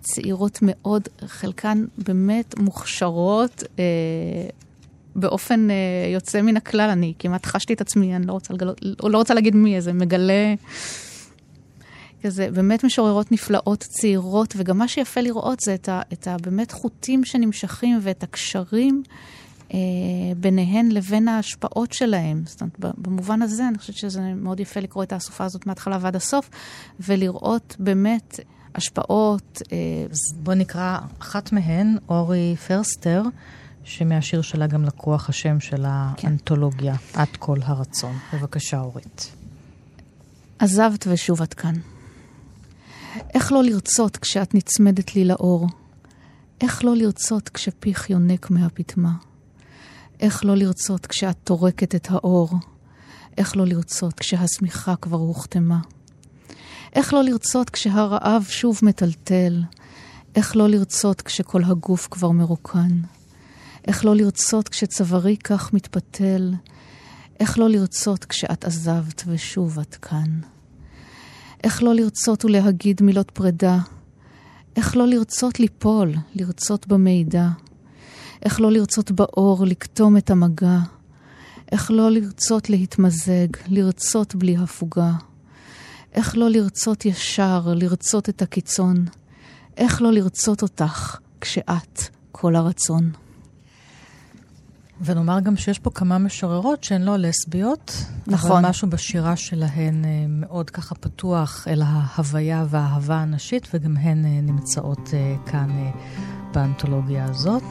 צעירות 0.00 0.58
מאוד, 0.62 1.08
חלקן 1.26 1.84
באמת 1.98 2.58
מוכשרות, 2.58 3.62
uh, 3.62 3.78
באופן 5.16 5.68
uh, 5.70 6.12
יוצא 6.14 6.42
מן 6.42 6.56
הכלל, 6.56 6.90
אני 6.90 7.12
כמעט 7.18 7.46
חשתי 7.46 7.72
את 7.72 7.80
עצמי, 7.80 8.16
אני 8.16 8.26
לא 8.26 8.32
רוצה, 8.32 8.54
לגלות, 8.54 8.80
לא 9.02 9.18
רוצה 9.18 9.34
להגיד 9.34 9.56
מי, 9.56 9.76
איזה 9.76 9.92
מגלה... 9.92 10.54
כזה, 12.22 12.48
באמת 12.50 12.84
משוררות 12.84 13.32
נפלאות, 13.32 13.78
צעירות, 13.78 14.54
וגם 14.56 14.78
מה 14.78 14.88
שיפה 14.88 15.20
לראות 15.20 15.60
זה 15.60 15.74
את, 15.74 15.88
ה, 15.88 16.00
את 16.12 16.28
ה, 16.28 16.36
באמת 16.42 16.72
חוטים 16.72 17.24
שנמשכים 17.24 17.98
ואת 18.02 18.22
הקשרים 18.22 19.02
אה, 19.74 19.78
ביניהן 20.36 20.88
לבין 20.88 21.28
ההשפעות 21.28 21.92
שלהם. 21.92 22.42
זאת 22.46 22.60
אומרת, 22.60 22.78
במובן 22.78 23.42
הזה, 23.42 23.68
אני 23.68 23.78
חושבת 23.78 23.96
שזה 23.96 24.20
מאוד 24.20 24.60
יפה 24.60 24.80
לקרוא 24.80 25.02
את 25.02 25.12
האסופה 25.12 25.44
הזאת 25.44 25.66
מההתחלה 25.66 25.98
ועד 26.00 26.16
הסוף, 26.16 26.50
ולראות 27.00 27.76
באמת 27.78 28.40
השפעות. 28.74 29.62
אה, 29.72 29.76
בוא 30.36 30.54
נקרא 30.54 30.98
אחת 31.18 31.52
מהן, 31.52 31.96
אורי 32.08 32.56
פרסטר. 32.66 33.22
שמהשיר 33.84 34.42
שלה 34.42 34.66
גם 34.66 34.84
לקוח 34.84 35.28
השם 35.28 35.60
של 35.60 35.84
כן. 36.16 36.28
האנתולוגיה, 36.28 36.96
כן. 36.96 37.20
עד 37.20 37.28
כל 37.38 37.58
הרצון. 37.62 38.18
בבקשה, 38.32 38.80
אורית. 38.80 39.32
עזבת 40.58 41.06
ושוב 41.10 41.42
את 41.42 41.54
כאן. 41.54 41.74
איך 43.34 43.52
לא 43.52 43.62
לרצות 43.62 44.16
כשאת 44.16 44.54
נצמדת 44.54 45.16
לי 45.16 45.24
לאור? 45.24 45.66
איך 46.60 46.84
לא 46.84 46.96
לרצות 46.96 47.48
כשפיך 47.48 48.10
יונק 48.10 48.50
מהפטמה? 48.50 49.10
איך 50.20 50.44
לא 50.44 50.56
לרצות 50.56 51.06
כשאת 51.06 51.36
טורקת 51.44 51.94
את 51.94 52.10
האור? 52.10 52.50
איך 53.38 53.56
לא 53.56 53.66
לרצות 53.66 54.14
כשהשמיכה 54.14 54.96
כבר 54.96 55.16
הוחתמה? 55.16 55.78
איך 56.92 57.14
לא 57.14 57.24
לרצות 57.24 57.70
כשהרעב 57.70 58.44
שוב 58.48 58.80
מטלטל? 58.82 59.62
איך 60.34 60.56
לא 60.56 60.68
לרצות 60.68 61.22
כשכל 61.22 61.64
הגוף 61.64 62.08
כבר 62.10 62.30
מרוקן? 62.30 63.00
איך 63.86 64.04
לא 64.04 64.16
לרצות 64.16 64.68
כשצווארי 64.68 65.36
כך 65.36 65.72
מתפתל? 65.72 66.54
איך 67.40 67.58
לא 67.58 67.68
לרצות 67.68 68.24
כשאת 68.24 68.64
עזבת 68.64 69.22
ושוב 69.26 69.78
את 69.78 69.94
כאן? 69.94 70.40
איך 71.64 71.82
לא 71.82 71.94
לרצות 71.94 72.44
ולהגיד 72.44 73.02
מילות 73.02 73.30
פרידה? 73.30 73.78
איך 74.76 74.96
לא 74.96 75.06
לרצות 75.06 75.60
ליפול, 75.60 76.14
לרצות 76.34 76.86
במידע? 76.86 77.48
איך 78.42 78.60
לא 78.60 78.72
לרצות 78.72 79.10
באור, 79.10 79.66
לקטום 79.66 80.16
את 80.16 80.30
המגע? 80.30 80.78
איך 81.72 81.90
לא 81.90 82.10
לרצות 82.10 82.70
להתמזג, 82.70 83.46
לרצות 83.68 84.34
בלי 84.34 84.56
הפוגה? 84.56 85.12
איך 86.12 86.36
לא 86.36 86.50
לרצות 86.50 87.04
ישר, 87.04 87.74
לרצות 87.76 88.28
את 88.28 88.42
הקיצון? 88.42 89.04
איך 89.76 90.02
לא 90.02 90.12
לרצות 90.12 90.62
אותך 90.62 91.18
כשאת 91.40 92.02
כל 92.32 92.56
הרצון? 92.56 93.10
ונאמר 95.00 95.40
גם 95.40 95.56
שיש 95.56 95.78
פה 95.78 95.90
כמה 95.90 96.18
משוררות 96.18 96.84
שהן 96.84 97.02
לא 97.02 97.16
לסביות. 97.16 97.92
נכון. 98.26 98.50
אבל 98.50 98.68
משהו 98.68 98.90
בשירה 98.90 99.36
שלהן 99.36 100.04
אה, 100.04 100.10
מאוד 100.28 100.70
ככה 100.70 100.94
פתוח 100.94 101.68
אל 101.68 101.82
ההוויה 101.86 102.64
והאהבה 102.68 103.16
הנשית, 103.16 103.68
וגם 103.74 103.96
הן 103.96 104.24
אה, 104.24 104.40
נמצאות 104.42 105.10
אה, 105.14 105.36
כאן 105.46 105.90
באנתולוגיה 106.52 107.24
הזאת. 107.24 107.64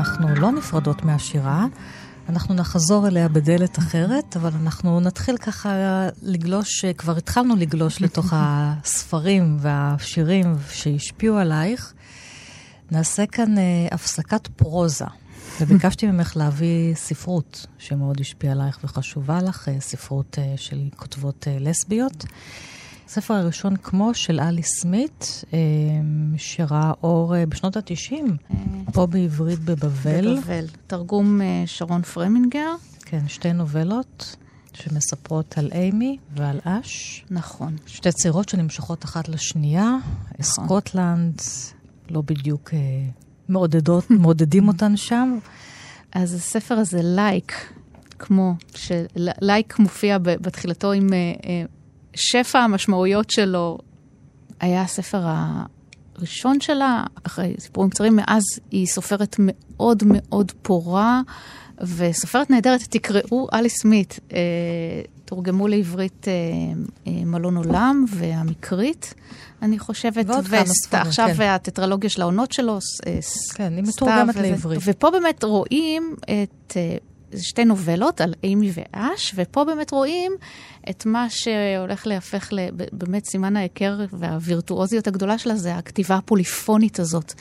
ואנחנו 0.00 0.34
לא 0.34 0.52
נפרדות 0.52 1.02
מהשירה. 1.02 1.66
אנחנו 2.28 2.54
נחזור 2.54 3.08
אליה 3.08 3.28
בדלת 3.28 3.78
אחרת, 3.78 4.36
אבל 4.36 4.50
אנחנו 4.62 5.00
נתחיל 5.00 5.36
ככה 5.36 5.70
לגלוש, 6.22 6.84
כבר 6.84 7.16
התחלנו 7.16 7.56
לגלוש 7.56 8.02
לתוך 8.02 8.32
הספרים 8.36 9.56
והשירים 9.60 10.54
שהשפיעו 10.70 11.36
עלייך. 11.36 11.92
נעשה 12.90 13.26
כאן 13.26 13.54
uh, 13.56 13.94
הפסקת 13.94 14.46
פרוזה, 14.46 15.04
וביקשתי 15.60 16.06
ממך 16.06 16.36
להביא 16.36 16.94
ספרות 16.94 17.66
שמאוד 17.78 18.20
השפיעה 18.20 18.52
עלייך 18.52 18.78
וחשובה 18.84 19.38
לך, 19.42 19.68
uh, 19.68 19.80
ספרות 19.80 20.38
uh, 20.38 20.60
של 20.60 20.88
כותבות 20.96 21.46
uh, 21.46 21.62
לסביות. 21.62 22.24
הספר 23.10 23.34
הראשון 23.34 23.76
כמו 23.76 24.14
של 24.14 24.40
אלי 24.40 24.62
סמית, 24.62 25.44
שראה 26.36 26.92
אור 27.02 27.34
בשנות 27.48 27.76
ה-90, 27.76 28.14
פה 28.92 29.06
בעברית 29.06 29.58
בבבל. 29.58 30.36
בבבל. 30.36 30.66
תרגום 30.86 31.40
שרון 31.66 32.02
פרמינגר. 32.02 32.74
כן, 33.04 33.28
שתי 33.28 33.52
נובלות 33.52 34.36
שמספרות 34.72 35.58
על 35.58 35.70
אימי 35.72 36.16
ועל 36.36 36.60
אש. 36.64 37.24
נכון. 37.30 37.76
שתי 37.86 38.12
צעירות 38.12 38.48
שנמשכות 38.48 39.04
אחת 39.04 39.28
לשנייה. 39.28 39.96
נכון. 40.38 40.64
סקוטלנד, 40.64 41.40
לא 42.10 42.22
בדיוק 42.26 42.70
מעודדות, 43.48 44.10
מעודדים 44.20 44.68
אותן 44.68 44.96
שם. 44.96 45.38
אז 46.12 46.34
הספר 46.34 46.74
הזה, 46.74 47.00
Like, 47.02 47.72
כמו, 48.18 48.54
ש 48.74 49.09
Like 49.09 49.78
מופיע 49.78 50.18
בתחילתו 50.18 50.92
עם... 50.92 51.08
שפע 52.14 52.58
המשמעויות 52.58 53.30
שלו 53.30 53.78
היה 54.60 54.82
הספר 54.82 55.22
הראשון 56.16 56.60
שלה, 56.60 57.04
אחרי 57.22 57.54
סיפורים 57.58 57.90
קצרים, 57.90 58.16
מאז 58.16 58.42
היא 58.70 58.86
סופרת 58.86 59.36
מאוד 59.38 60.02
מאוד 60.06 60.52
פורה 60.62 61.20
וסופרת 61.96 62.50
נהדרת. 62.50 62.80
תקראו 62.80 63.48
אלי 63.52 63.68
סמית, 63.68 64.20
אה, 64.32 64.38
תורגמו 65.24 65.68
לעברית 65.68 66.28
אה, 66.28 66.32
אה, 67.06 67.24
מלון 67.24 67.56
עולם 67.56 68.04
והמקרית. 68.08 69.14
אני 69.62 69.78
חושבת, 69.78 70.24
ועוד 70.28 70.46
כמה 70.46 70.64
ספרים, 70.64 71.02
עכשיו 71.02 71.28
כן. 71.36 71.42
הטטרלוגיה 71.42 72.10
של 72.10 72.22
העונות 72.22 72.52
שלו, 72.52 72.78
אה, 73.06 73.18
כן, 73.54 73.72
היא 73.76 73.84
מתורגמת 73.84 74.36
לעברית. 74.36 74.80
ופה 74.84 75.10
באמת 75.10 75.44
רואים 75.44 76.14
את 76.24 76.76
אה, 76.76 76.96
שתי 77.36 77.64
נובלות 77.64 78.20
על 78.20 78.34
אימי 78.44 78.70
ואש, 78.74 79.32
ופה 79.34 79.64
באמת 79.64 79.90
רואים 79.90 80.32
את 80.90 81.06
מה 81.06 81.26
שהולך 81.30 82.06
להפך 82.06 82.52
באמת 82.92 83.24
סימן 83.24 83.56
ההיכר 83.56 84.00
והווירטואוזיות 84.12 85.06
הגדולה 85.06 85.38
שלה, 85.38 85.56
זה 85.56 85.76
הכתיבה 85.76 86.16
הפוליפונית 86.16 87.00
הזאת 87.00 87.32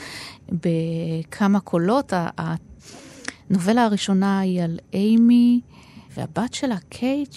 בכמה 0.50 1.60
קולות. 1.60 2.14
הנובלה 3.50 3.84
הראשונה 3.84 4.40
היא 4.40 4.62
על 4.62 4.80
אימי. 4.94 5.62
והבת 6.18 6.54
שלה, 6.54 6.76
קייט, 6.90 7.36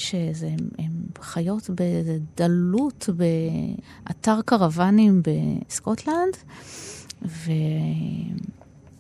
הם 0.79 0.93
חיות 1.21 1.71
בדלות 1.71 3.09
באתר 4.07 4.41
קרוונים 4.45 5.23
בסקוטלנד, 5.23 6.37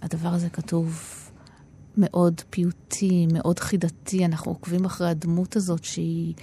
והדבר 0.02 0.28
הזה 0.28 0.48
כתוב 0.48 1.21
מאוד 1.96 2.40
פיוטי, 2.50 3.26
מאוד 3.33 3.59
חידתי. 3.59 4.24
אנחנו 4.24 4.50
עוקבים 4.52 4.85
אחרי 4.85 5.09
הדמות 5.09 5.57
הזאת 5.57 5.85
שהיא 5.85 6.35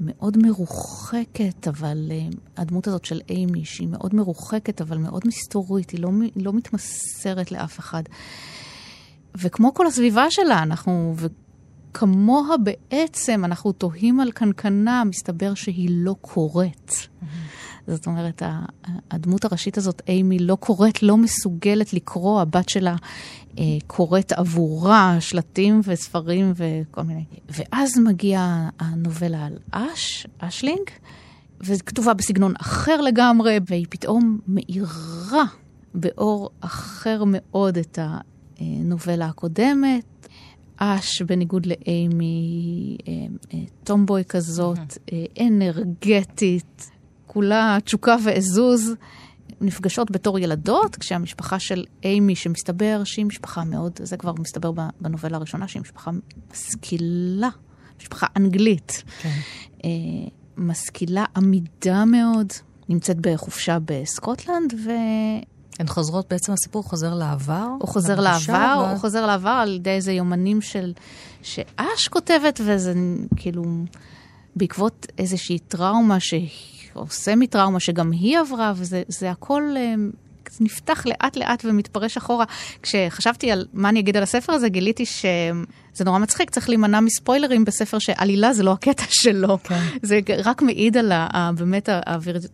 מאוד 0.00 0.36
מרוחקת, 0.38 1.68
אבל 1.68 2.10
uh, 2.10 2.36
הדמות 2.56 2.86
הזאת 2.86 3.04
של 3.04 3.20
אימי, 3.28 3.64
שהיא 3.64 3.88
מאוד 3.88 4.14
מרוחקת, 4.14 4.80
אבל 4.80 4.98
מאוד 4.98 5.22
מסתורית, 5.26 5.90
היא 5.90 6.00
לא, 6.00 6.10
לא 6.36 6.52
מתמסרת 6.52 7.52
לאף 7.52 7.78
אחד. 7.78 8.02
וכמו 9.34 9.74
כל 9.74 9.86
הסביבה 9.86 10.30
שלה, 10.30 10.62
אנחנו, 10.62 11.14
וכמוה 11.16 12.56
בעצם, 12.64 13.44
אנחנו 13.44 13.72
תוהים 13.72 14.20
על 14.20 14.32
קנקנה, 14.32 15.04
מסתבר 15.04 15.54
שהיא 15.54 15.88
לא 15.92 16.16
קורית. 16.20 16.90
Mm-hmm. 16.90 17.24
זאת 17.86 18.06
אומרת, 18.06 18.42
הדמות 19.10 19.44
הראשית 19.44 19.78
הזאת, 19.78 20.02
אימי, 20.08 20.38
לא 20.38 20.56
קוראת, 20.60 21.02
לא 21.02 21.16
מסוגלת 21.16 21.92
לקרוא, 21.92 22.40
הבת 22.40 22.68
שלה 22.68 22.90
אה, 22.92 22.96
קוראת 23.86 24.32
עבורה 24.32 25.16
שלטים 25.20 25.80
וספרים 25.84 26.52
וכל 26.56 27.02
מיני. 27.02 27.24
ואז 27.48 27.98
מגיעה 27.98 28.68
הנובלה 28.78 29.46
על 29.46 29.58
אש, 29.70 30.26
אשלינג, 30.38 30.90
וכתובה 31.60 32.14
בסגנון 32.14 32.52
אחר 32.60 33.00
לגמרי, 33.00 33.58
והיא 33.68 33.86
פתאום 33.90 34.38
מאירה 34.48 35.44
באור 35.94 36.50
אחר 36.60 37.22
מאוד 37.26 37.78
את 37.78 37.98
הנובלה 38.58 39.26
הקודמת. 39.26 40.04
אש, 40.76 41.22
בניגוד 41.22 41.66
לאימי, 41.66 42.96
אה, 43.08 43.12
אה, 43.54 43.58
טומבוי 43.84 44.24
כזאת, 44.28 44.78
אה, 45.12 45.46
אנרגטית, 45.46 46.90
כולה 47.26 47.78
תשוקה 47.84 48.16
ועזוז, 48.24 48.94
נפגשות 49.60 50.10
בתור 50.10 50.38
ילדות, 50.38 50.96
כשהמשפחה 50.96 51.58
של 51.58 51.84
אימי, 52.02 52.36
שמסתבר 52.36 53.04
שהיא 53.04 53.26
משפחה 53.26 53.64
מאוד, 53.64 53.92
זה 54.02 54.16
כבר 54.16 54.32
מסתבר 54.38 54.72
בנובלה 55.00 55.36
הראשונה, 55.36 55.68
שהיא 55.68 55.82
משפחה 55.82 56.10
משכילה, 56.52 57.48
משפחה 58.00 58.26
אנגלית. 58.36 59.02
כן. 59.22 59.38
משכילה, 60.56 61.24
עמידה 61.36 62.04
מאוד, 62.04 62.46
נמצאת 62.88 63.16
בחופשה 63.20 63.78
בסקוטלנד, 63.84 64.74
ו... 64.84 64.90
הן 65.78 65.86
חוזרות, 65.86 66.26
בעצם 66.30 66.52
הסיפור 66.52 66.82
חוזר 66.82 67.14
לעבר? 67.14 67.68
הוא 67.80 67.88
חוזר 67.88 68.20
לעבר, 68.20 68.82
ו... 68.86 68.90
הוא 68.90 68.98
חוזר 68.98 69.26
לעבר 69.26 69.48
על 69.48 69.74
ידי 69.74 69.90
איזה 69.90 70.12
יומנים 70.12 70.60
של... 70.60 70.92
שאש 71.42 72.08
כותבת, 72.10 72.60
וזה 72.64 72.94
כאילו 73.36 73.64
בעקבות 74.56 75.06
איזושהי 75.18 75.58
טראומה, 75.58 76.20
ש... 76.20 76.34
או 76.96 77.06
סמי 77.10 77.46
טראומה 77.46 77.80
שגם 77.80 78.10
היא 78.10 78.38
עברה, 78.38 78.72
וזה 78.76 79.30
הכל 79.30 79.62
אה, 79.76 79.94
נפתח 80.60 81.06
לאט 81.06 81.36
לאט 81.36 81.64
ומתפרש 81.64 82.16
אחורה. 82.16 82.44
כשחשבתי 82.82 83.50
על 83.52 83.66
מה 83.72 83.88
אני 83.88 84.00
אגיד 84.00 84.16
על 84.16 84.22
הספר 84.22 84.52
הזה, 84.52 84.68
גיליתי 84.68 85.06
שזה 85.06 86.04
נורא 86.04 86.18
מצחיק, 86.18 86.50
צריך 86.50 86.68
להימנע 86.68 87.00
מספוילרים 87.00 87.64
בספר 87.64 87.98
שעלילה 87.98 88.52
זה 88.52 88.62
לא 88.62 88.72
הקטע 88.72 89.04
שלו. 89.10 89.58
כן. 89.64 89.80
זה 90.02 90.20
רק 90.44 90.62
מעיד 90.62 90.96
על 90.96 91.12
ה, 91.12 91.50
באמת 91.54 91.88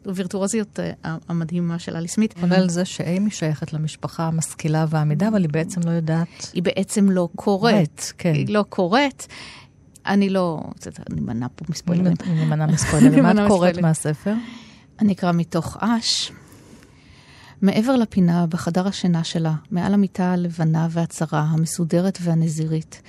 הווירטואוזיות 0.04 0.80
אה, 0.80 1.16
המדהימה 1.28 1.78
של 1.78 1.96
אלי 1.96 2.08
סמית. 2.08 2.34
כולל 2.40 2.68
זה 2.68 2.84
שאימי 2.84 3.30
שייכת 3.30 3.72
למשפחה 3.72 4.26
המשכילה 4.26 4.86
והעמידה, 4.88 5.28
אבל 5.28 5.42
היא 5.42 5.50
בעצם 5.50 5.80
לא 5.84 5.90
יודעת... 5.90 6.50
היא 6.52 6.62
בעצם 6.62 7.10
לא 7.10 7.28
קוראת. 7.36 8.04
כן. 8.18 8.34
היא 8.34 8.48
לא 8.48 8.64
קוראת. 8.68 9.26
אני 10.06 10.28
לא, 10.28 10.60
אני 11.10 11.20
מנע 11.20 11.46
פה 11.56 11.64
מספוילרים. 11.68 12.14
אני 12.26 12.44
מנע 12.44 12.66
מספוילרים. 12.74 13.22
מה 13.22 13.32
את 13.32 13.48
קוראת 13.48 13.78
מהספר? 13.78 14.34
אני 15.00 15.12
אקרא 15.12 15.32
מתוך 15.32 15.76
אש. 15.80 16.32
מעבר 17.62 17.96
לפינה, 17.96 18.46
בחדר 18.46 18.88
השינה 18.88 19.24
שלה, 19.24 19.54
מעל 19.70 19.94
המיטה 19.94 20.32
הלבנה 20.32 20.88
והצרה, 20.90 21.40
המסודרת 21.40 22.18
והנזירית, 22.22 23.02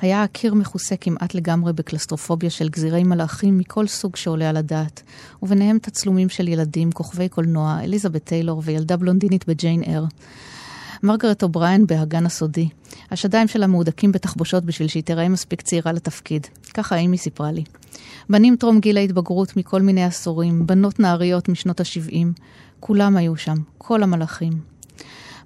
היה 0.00 0.22
הקיר 0.22 0.54
מכוסה 0.54 0.96
כמעט 0.96 1.34
לגמרי 1.34 1.72
בקלסטרופוביה 1.72 2.50
של 2.50 2.68
גזירי 2.68 3.04
מלאכים 3.04 3.58
מכל 3.58 3.86
סוג 3.86 4.16
שעולה 4.16 4.48
על 4.48 4.56
הדעת, 4.56 5.02
וביניהם 5.42 5.78
תצלומים 5.78 6.28
של 6.28 6.48
ילדים, 6.48 6.92
כוכבי 6.92 7.28
קולנוע, 7.28 7.78
אליזבת 7.82 8.24
טיילור 8.24 8.62
וילדה 8.64 8.96
בלונדינית 8.96 9.48
בג'יין 9.48 9.82
אייר. 9.84 10.04
מרגרט 11.02 11.42
אובריין 11.42 11.86
בהגן 11.86 12.26
הסודי. 12.26 12.68
השדיים 13.10 13.48
שלה 13.48 13.66
מהודקים 13.66 14.12
בתחבושות 14.12 14.64
בשביל 14.64 14.88
שהיא 14.88 15.02
תיראה 15.02 15.28
מספיק 15.28 15.62
צעירה 15.62 15.92
לתפקיד. 15.92 16.46
ככה 16.74 16.96
אימי 16.96 17.18
סיפרה 17.18 17.52
לי. 17.52 17.64
בנים 18.30 18.56
טרום 18.56 18.80
גיל 18.80 18.96
ההתבגרות 18.96 19.56
מכל 19.56 19.82
מיני 19.82 20.04
עשורים, 20.04 20.66
בנות 20.66 21.00
נעריות 21.00 21.48
משנות 21.48 21.80
ה-70, 21.80 22.26
כולם 22.80 23.16
היו 23.16 23.36
שם, 23.36 23.56
כל 23.78 24.02
המלאכים. 24.02 24.52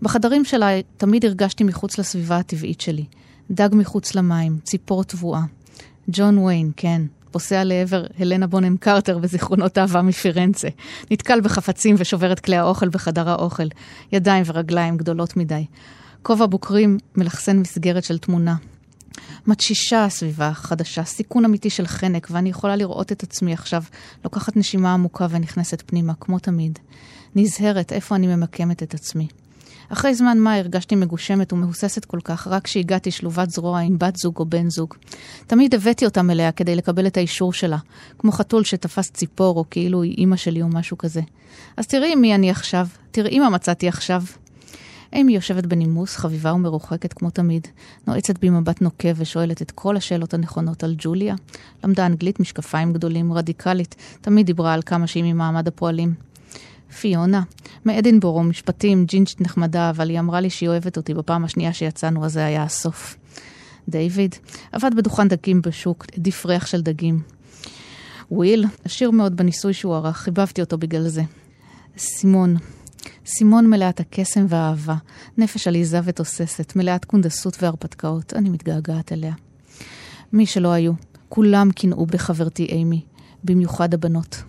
בחדרים 0.02 0.44
שלה 0.44 0.68
תמיד 0.96 1.24
הרגשתי 1.24 1.64
מחוץ 1.64 1.98
לסביבה 1.98 2.37
הטבעית 2.37 2.80
שלי. 2.80 3.04
דג 3.50 3.68
מחוץ 3.72 4.14
למים, 4.14 4.58
ציפור 4.64 5.04
תבואה. 5.04 5.42
ג'ון 6.08 6.38
ויין, 6.38 6.70
כן, 6.76 7.02
פוסע 7.30 7.64
לעבר 7.64 8.04
הלנה 8.18 8.46
בונם 8.46 8.76
קרטר 8.76 9.18
וזיכרונות 9.22 9.78
אהבה 9.78 10.02
מפירנצה. 10.02 10.68
נתקל 11.10 11.40
בחפצים 11.40 11.94
ושובר 11.98 12.32
את 12.32 12.40
כלי 12.40 12.56
האוכל 12.56 12.88
בחדר 12.88 13.28
האוכל. 13.28 13.66
ידיים 14.12 14.42
ורגליים 14.46 14.96
גדולות 14.96 15.36
מדי. 15.36 15.64
כובע 16.22 16.46
בוקרים 16.46 16.98
מלחסן 17.16 17.58
מסגרת 17.58 18.04
של 18.04 18.18
תמונה. 18.18 18.56
מתשישה 19.46 20.04
הסביבה 20.04 20.48
החדשה, 20.48 21.04
סיכון 21.04 21.44
אמיתי 21.44 21.70
של 21.70 21.86
חנק, 21.86 22.28
ואני 22.30 22.48
יכולה 22.48 22.76
לראות 22.76 23.12
את 23.12 23.22
עצמי 23.22 23.52
עכשיו, 23.52 23.82
לוקחת 24.24 24.56
נשימה 24.56 24.94
עמוקה 24.94 25.26
ונכנסת 25.30 25.82
פנימה, 25.86 26.12
כמו 26.20 26.38
תמיד. 26.38 26.78
נזהרת 27.34 27.92
איפה 27.92 28.16
אני 28.16 28.26
ממקמת 28.26 28.82
את 28.82 28.94
עצמי. 28.94 29.28
אחרי 29.88 30.14
זמן 30.14 30.38
מה 30.38 30.55
הרגשתי 30.55 30.94
מגושמת 30.94 31.53
ומהוססת 31.53 32.05
כל 32.05 32.18
כך, 32.24 32.46
רק 32.46 32.64
כשהגעתי 32.64 33.11
שלובת 33.11 33.51
זרוע 33.51 33.81
עם 33.81 33.98
בת 33.98 34.16
זוג 34.16 34.37
או 34.38 34.46
בן 34.46 34.70
זוג. 34.70 34.94
תמיד 35.46 35.74
הבאתי 35.74 36.05
אותם 36.05 36.31
אליה 36.31 36.53
כדי 36.53 36.77
לקבל 36.77 37.07
את 37.07 37.16
האישור 37.16 37.53
שלה, 37.53 37.79
כמו 38.18 38.33
חתול 38.33 38.64
שתפס 38.64 39.11
ציפור, 39.11 39.57
או 39.59 39.64
כאילו 39.70 40.03
היא 40.03 40.14
אימא 40.18 40.37
שלי 40.37 40.62
או 40.62 40.68
משהו 40.68 40.98
כזה. 40.98 41.20
אז 41.77 41.87
תראי 41.87 42.14
מי 42.14 42.35
אני 42.35 42.51
עכשיו, 42.51 42.87
תראי 43.11 43.38
מה 43.38 43.51
מצאתי 43.51 43.88
עכשיו. 43.88 44.22
אימי 45.12 45.33
יושבת 45.33 45.66
בנימוס, 45.66 46.16
חביבה 46.16 46.53
ומרוחקת 46.53 47.12
כמו 47.12 47.31
תמיד, 47.31 47.66
נועצת 48.07 48.38
בי 48.38 48.51
מבט 48.51 48.83
נוקב 48.83 49.14
ושואלת 49.16 49.62
את 49.62 49.70
כל 49.70 49.96
השאלות 49.96 50.35
הנכונות 50.35 50.85
על 50.85 50.94
ג'וליה. 50.98 51.35
למדה 51.85 52.07
אנגלית, 52.07 52.40
משקפיים 52.40 52.92
גדולים, 52.92 53.33
רדיקלית, 53.33 53.94
תמיד 54.20 54.46
דיברה 54.46 54.74
על 54.74 54.83
כמה 54.83 55.07
שהיא 55.07 55.24
ממעמד 55.24 55.68
הפועלים. 55.68 56.27
פיונה, 57.01 57.42
מאדינבורו, 57.85 58.42
משפטים, 58.42 59.05
ג'ינג'ית 59.05 59.40
נחמדה, 59.40 59.90
אבל 59.90 60.11
היא 60.11 60.18
אמרה 60.18 60.40
לי 60.40 60.51
שהיא 60.51 60.68
אוהבת 60.68 60.96
אותי 60.96 61.14
בפעם 61.14 61.44
השנייה 61.44 61.72
שיצאנו, 61.72 62.24
אז 62.24 62.33
זה 62.33 62.44
היה 62.44 62.62
הסוף. 62.62 63.16
דיוויד, 63.88 64.35
עבד 64.72 64.90
בדוכן 64.96 65.29
דגים 65.29 65.62
בשוק, 65.62 66.07
העדיף 66.12 66.46
ריח 66.46 66.66
של 66.66 66.83
דגים. 66.83 67.22
וויל, 68.31 68.64
עשיר 68.85 69.11
מאוד 69.11 69.37
בניסוי 69.37 69.72
שהוא 69.72 69.94
ערך, 69.94 70.16
חיבבתי 70.16 70.61
אותו 70.61 70.79
בגלל 70.79 71.09
זה. 71.09 71.22
סימון, 71.98 72.57
סימון 73.27 73.70
מלאת 73.70 74.01
הקסם 74.01 74.46
והאהבה, 74.48 74.96
נפש 75.38 75.68
עליזה 75.68 76.01
ותוססת, 76.05 76.77
מלאת 76.77 77.05
קונדסות 77.05 77.62
והרפתקאות, 77.62 78.33
אני 78.35 78.51
מתגעגעת 78.51 79.12
אליה. 79.12 79.35
מי 80.33 80.46
שלא 80.46 80.72
היו, 80.72 80.92
כולם 81.29 81.70
קינאו 81.70 82.07
בחברתי 82.07 82.64
אימי, 82.64 83.05
במיוחד 83.44 83.94
הבנות. 83.94 84.42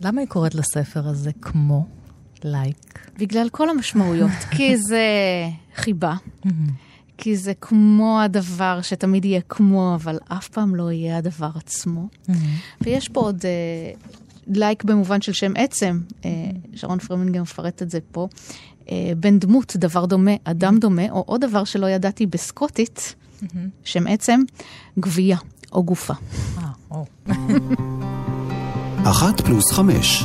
למה 0.00 0.20
היא 0.20 0.28
קוראת 0.28 0.54
לספר 0.54 1.08
הזה 1.08 1.30
כמו 1.42 1.86
Like? 2.44 2.98
בגלל 3.18 3.48
כל 3.48 3.70
המשמעויות, 3.70 4.30
כי 4.50 4.76
זה 4.76 5.06
חיבה, 5.74 6.14
כי 7.18 7.36
זה 7.36 7.52
כמו 7.60 8.20
הדבר 8.20 8.80
שתמיד 8.82 9.24
יהיה 9.24 9.40
כמו, 9.48 9.94
אבל 9.94 10.18
אף 10.28 10.48
פעם 10.48 10.74
לא 10.74 10.92
יהיה 10.92 11.18
הדבר 11.18 11.50
עצמו. 11.56 12.08
ויש 12.80 13.08
פה 13.08 13.20
עוד 13.20 13.44
לייק 14.46 14.84
במובן 14.84 15.20
של 15.20 15.32
שם 15.32 15.52
עצם, 15.56 16.00
אה, 16.24 16.30
שרון 16.74 16.98
פרימן 16.98 17.32
גם 17.32 17.42
מפרט 17.42 17.82
את 17.82 17.90
זה 17.90 17.98
פה, 18.12 18.28
אה, 18.90 19.12
בין 19.16 19.38
דמות, 19.38 19.76
דבר 19.76 20.06
דומה, 20.06 20.32
אדם 20.44 20.78
דומה, 20.78 21.10
או 21.10 21.24
עוד 21.26 21.40
דבר 21.40 21.64
שלא 21.64 21.86
ידעתי 21.86 22.26
בסקוטית, 22.26 23.14
שם 23.84 24.06
עצם, 24.06 24.40
גבייה 24.98 25.38
או 25.72 25.84
גופה. 25.84 26.14
אה, 26.58 27.02
אחת 29.10 29.40
פלוס 29.40 29.72
חמש, 29.72 30.24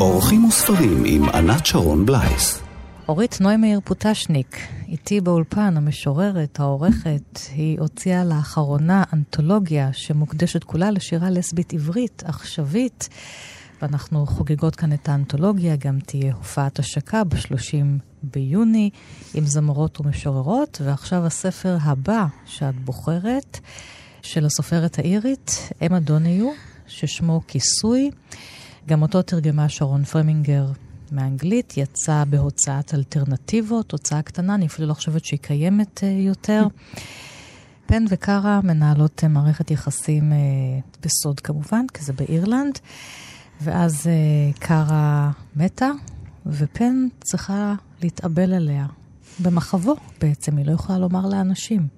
אורחים 0.00 0.44
וספרים 0.44 1.02
עם 1.06 1.28
ענת 1.28 1.66
שרון 1.66 2.06
בלייס. 2.06 2.62
אורית 3.08 3.40
נוימאיר 3.40 3.80
פוטשניק, 3.84 4.58
איתי 4.88 5.20
באולפן, 5.20 5.76
המשוררת, 5.76 6.60
העורכת, 6.60 7.38
היא 7.54 7.80
הוציאה 7.80 8.24
לאחרונה 8.24 9.04
אנתולוגיה 9.12 9.92
שמוקדשת 9.92 10.64
כולה 10.64 10.90
לשירה 10.90 11.30
לסבית 11.30 11.72
עברית, 11.72 12.22
עכשווית, 12.26 13.08
ואנחנו 13.82 14.26
חוגגות 14.26 14.76
כאן 14.76 14.92
את 14.92 15.08
האנתולוגיה, 15.08 15.76
גם 15.76 15.98
תהיה 16.00 16.34
הופעת 16.34 16.78
השקה 16.78 17.24
ב-30 17.24 17.84
ביוני 18.22 18.90
עם 19.34 19.46
זמרות 19.46 20.00
ומשוררות, 20.00 20.80
ועכשיו 20.84 21.26
הספר 21.26 21.76
הבא 21.82 22.26
שאת 22.46 22.84
בוחרת, 22.84 23.60
של 24.22 24.46
הסופרת 24.46 24.98
האירית, 24.98 25.72
אמה 25.86 26.00
דוניו, 26.00 26.46
ששמו 26.86 27.40
כיסוי. 27.48 28.10
גם 28.86 29.02
אותו 29.02 29.22
תרגמה 29.22 29.68
שרון 29.68 30.04
פרמינגר 30.04 30.66
מאנגלית, 31.12 31.76
יצא 31.76 32.24
בהוצאת 32.30 32.94
אלטרנטיבות, 32.94 33.92
הוצאה 33.92 34.22
קטנה, 34.22 34.54
אני 34.54 34.66
אפילו 34.66 34.88
לא 34.88 34.94
חושבת 34.94 35.24
שהיא 35.24 35.40
קיימת 35.42 35.98
uh, 35.98 36.06
יותר. 36.06 36.66
פן 37.86 38.04
וקארה 38.08 38.60
מנהלות 38.64 39.24
uh, 39.24 39.28
מערכת 39.28 39.70
יחסים 39.70 40.32
uh, 40.32 40.96
בסוד 41.02 41.40
כמובן, 41.40 41.86
כי 41.94 42.04
זה 42.04 42.12
באירלנד, 42.12 42.78
ואז 43.60 44.06
uh, 44.06 44.58
קארה 44.58 45.30
מתה, 45.56 45.90
ופן 46.46 47.06
צריכה 47.24 47.74
להתאבל 48.02 48.54
עליה. 48.54 48.86
במחבו 49.42 49.96
בעצם, 50.20 50.56
היא 50.56 50.66
לא 50.66 50.72
יכולה 50.72 50.98
לומר 50.98 51.28
לאנשים. 51.28 51.88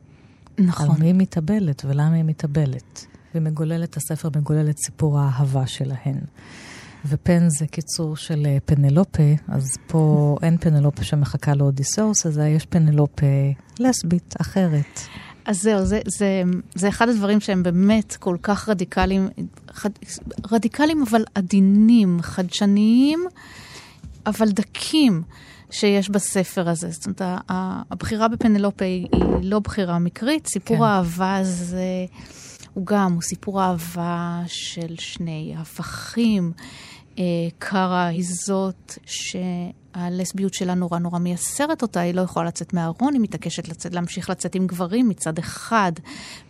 נכון. 0.59 0.90
על 0.90 1.01
מי 1.01 1.07
היא 1.07 1.14
מתאבלת 1.14 1.85
ולמה 1.85 2.14
היא 2.14 2.25
מתאבלת. 2.25 3.07
ומגוללת 3.37 3.96
הספר, 3.96 4.29
מגוללת 4.37 4.79
סיפור 4.79 5.18
האהבה 5.18 5.66
שלהן. 5.66 6.18
ופן 7.09 7.49
זה 7.49 7.66
קיצור 7.66 8.16
של 8.16 8.46
אה, 8.46 8.59
פנלופה, 8.64 9.22
אז 9.49 9.77
פה 9.87 10.37
אין 10.42 10.57
פנלופה 10.59 11.05
שמחכה 11.05 11.55
לאודיסאוס, 11.55 12.27
אז 12.27 12.38
יש 12.38 12.66
פנלופה 12.66 13.27
לסבית 13.79 14.35
אחרת. 14.40 15.01
אז 15.44 15.62
זהו, 15.62 15.85
זה, 15.85 16.01
זה, 16.07 16.42
זה 16.75 16.88
אחד 16.88 17.09
הדברים 17.09 17.40
שהם 17.40 17.62
באמת 17.62 18.16
כל 18.16 18.37
כך 18.42 18.68
רדיקליים, 18.68 19.29
חד, 19.70 19.90
רדיקליים 20.53 21.03
אבל 21.03 21.25
עדינים, 21.35 22.18
חדשניים, 22.22 23.25
אבל 24.27 24.51
דקים. 24.51 25.22
שיש 25.70 26.09
בספר 26.09 26.68
הזה. 26.68 26.90
זאת 26.90 27.07
אומרת, 27.07 27.40
הבחירה 27.90 28.29
בפנלופה 28.29 28.85
היא, 28.85 29.07
היא 29.12 29.22
לא 29.42 29.59
בחירה 29.59 29.99
מקרית, 29.99 30.46
סיפור 30.46 30.77
כן. 30.77 30.83
האהבה 30.83 31.37
הזה 31.37 32.07
הוא 32.76 32.86
גם, 32.86 33.12
הוא 33.12 33.22
סיפור 33.22 33.62
אהבה 33.62 34.42
של 34.46 34.94
שני 34.98 35.54
הפכים. 35.58 36.52
אה, 37.18 37.24
קארה 37.58 38.06
היא 38.06 38.24
זאת 38.46 38.98
שהלסביות 39.06 40.54
שלה 40.54 40.74
נורא 40.74 40.98
נורא 40.98 41.18
מייסרת 41.18 41.82
אותה, 41.82 42.00
היא 42.00 42.14
לא 42.14 42.20
יכולה 42.20 42.46
לצאת 42.46 42.74
מהארון, 42.74 43.14
היא 43.14 43.20
מתעקשת 43.20 43.68
לצאת, 43.68 43.94
להמשיך 43.94 44.30
לצאת 44.30 44.54
עם 44.54 44.66
גברים 44.66 45.08
מצד 45.08 45.38
אחד. 45.38 45.92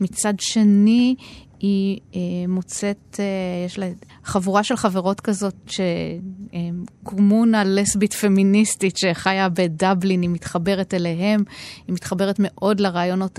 מצד 0.01 0.35
שני, 0.41 1.15
היא 1.61 2.01
אה, 2.15 2.21
מוצאת, 2.49 3.17
אה, 3.19 3.65
יש 3.67 3.79
לה 3.79 3.91
חבורה 4.25 4.65
של 4.65 4.77
חברות 4.77 5.21
כזאת 5.21 5.71
שקומונה 7.05 7.65
לסבית 7.65 8.15
פמיניסטית 8.15 8.97
שחיה 8.97 9.49
בדבלין, 9.49 10.23
היא 10.23 10.31
מתחברת 10.31 10.95
אליהם, 10.95 11.45
היא 11.87 11.95
מתחברת 11.95 12.37
מאוד 12.39 12.81
לרעיונות 12.81 13.39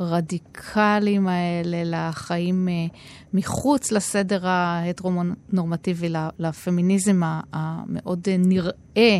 הרדיקליים 0.00 1.28
האלה, 1.28 1.82
לחיים 1.84 2.68
אה, 2.68 2.86
מחוץ 3.34 3.92
לסדר 3.92 4.48
ההטרונורמטיבי, 4.48 6.08
לפמיניזם 6.38 7.20
המאוד 7.52 8.28
נראה 8.38 9.18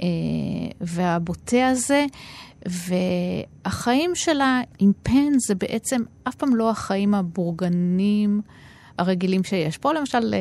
אה, 0.00 0.06
והבוטה 0.80 1.68
הזה. 1.68 2.06
והחיים 3.64 4.14
שלה 4.14 4.60
עם 4.78 4.92
פן 5.02 5.38
זה 5.38 5.54
בעצם 5.54 6.02
אף 6.28 6.34
פעם 6.34 6.56
לא 6.56 6.70
החיים 6.70 7.14
הבורגנים 7.14 8.40
הרגילים 8.98 9.44
שיש. 9.44 9.78
פה 9.78 9.92
למשל 9.92 10.34
אה, 10.34 10.38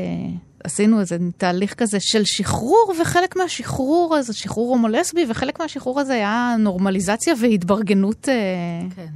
עשינו 0.64 1.00
איזה 1.00 1.18
תהליך 1.38 1.74
כזה 1.74 1.98
של 2.00 2.26
שחרור, 2.26 2.94
וחלק 3.02 3.36
מהשחרור 3.36 4.16
הזה, 4.16 4.34
שחרור 4.34 4.70
הומולסבי, 4.70 5.26
וחלק 5.30 5.60
מהשחרור 5.60 6.00
הזה 6.00 6.14
היה 6.14 6.56
נורמליזציה 6.60 7.34
והתברגנות. 7.42 8.28
כן. 8.96 9.08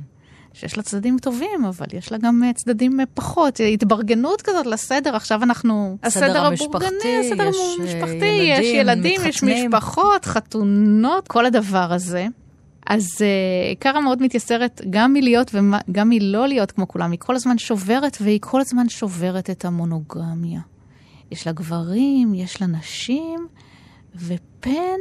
שיש 0.59 0.77
לה 0.77 0.83
צדדים 0.83 1.17
טובים, 1.19 1.65
אבל 1.65 1.85
יש 1.93 2.11
לה 2.11 2.17
גם 2.17 2.43
אה, 2.43 2.53
צדדים 2.53 2.99
פחות. 3.13 3.59
התברגנות 3.73 4.41
כזאת 4.41 4.65
לסדר, 4.65 5.15
עכשיו 5.15 5.43
אנחנו... 5.43 5.97
הסדר 6.03 6.45
המשפחתי, 6.45 7.19
הסדר 7.19 7.49
המשפחתי, 7.79 8.25
יש 8.25 8.65
ילדים. 8.65 9.21
יש 9.25 9.43
משפחות, 9.43 10.25
חתונות, 10.25 11.27
כל 11.27 11.45
הדבר 11.45 11.93
הזה. 11.93 12.27
אז 12.85 13.07
uh, 13.17 13.79
קארה 13.79 13.99
מאוד 13.99 14.21
מתייסרת 14.21 14.81
גם 14.89 15.13
מלהיות 15.13 15.51
וגם 15.53 16.09
מלא 16.09 16.47
להיות 16.47 16.71
כמו 16.71 16.87
כולם. 16.87 17.11
היא 17.11 17.19
כל 17.19 17.35
הזמן 17.35 17.57
שוברת, 17.57 18.17
והיא 18.21 18.39
כל 18.41 18.61
הזמן 18.61 18.89
שוברת 18.89 19.49
את 19.49 19.65
המונוגמיה. 19.65 20.61
יש 21.31 21.47
לה 21.47 21.53
גברים, 21.53 22.33
יש 22.33 22.61
לה 22.61 22.67
נשים, 22.67 23.47
ופן, 24.15 24.99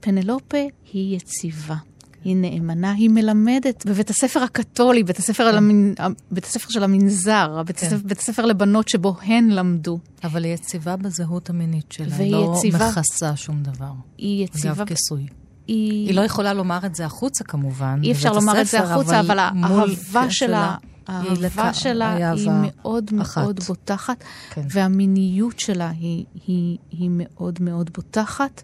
פנלופה 0.00 0.64
היא 0.92 1.16
יציבה. 1.16 1.76
היא 2.24 2.36
נאמנה, 2.36 2.92
היא 2.92 3.10
מלמדת 3.10 3.86
בבית 3.86 4.10
הספר 4.10 4.42
הקתולי, 4.42 5.02
בית 5.02 5.18
הספר, 5.18 5.50
כן. 5.52 5.56
המנ... 5.56 5.94
בית 6.30 6.44
הספר 6.44 6.70
של 6.70 6.84
המנזר, 6.84 7.62
בית, 7.66 7.78
כן. 7.78 7.86
הספר, 7.86 8.00
בית 8.04 8.18
הספר 8.18 8.46
לבנות 8.46 8.88
שבו 8.88 9.14
הן 9.22 9.50
למדו. 9.50 9.98
אבל 10.24 10.44
היא 10.44 10.54
יציבה 10.54 10.96
בזהות 10.96 11.50
המינית 11.50 11.92
שלה, 11.92 12.14
והיא 12.16 12.32
לא 12.32 12.54
יציבה... 12.56 12.90
מכסה 12.90 13.36
שום 13.36 13.62
דבר. 13.62 13.92
היא 14.18 14.44
יציבה... 14.44 14.72
אגב 14.72 14.84
כיסוי. 14.84 15.26
היא... 15.66 16.06
היא 16.06 16.14
לא 16.14 16.20
יכולה 16.20 16.54
לומר 16.54 16.78
את 16.86 16.94
זה 16.94 17.06
החוצה 17.06 17.44
כמובן. 17.44 18.00
אי 18.02 18.12
אפשר 18.12 18.32
לומר 18.32 18.60
את 18.60 18.66
זה 18.66 18.80
החוצה, 18.80 19.20
אבל, 19.20 19.38
אבל 19.38 19.80
האהבה 19.80 20.30
שלה... 20.30 20.76
האהבה 21.06 21.74
שלה 21.74 22.12
היא, 22.12 22.24
היא 22.24 22.50
מאוד 22.62 23.10
אחת. 23.22 23.42
מאוד 23.42 23.60
בוטחת, 23.60 24.24
כן. 24.50 24.62
והמיניות 24.70 25.60
שלה 25.60 25.90
היא, 25.90 26.24
היא, 26.46 26.78
היא 26.90 27.10
מאוד 27.12 27.58
מאוד 27.62 27.90
בוטחת. 27.94 28.62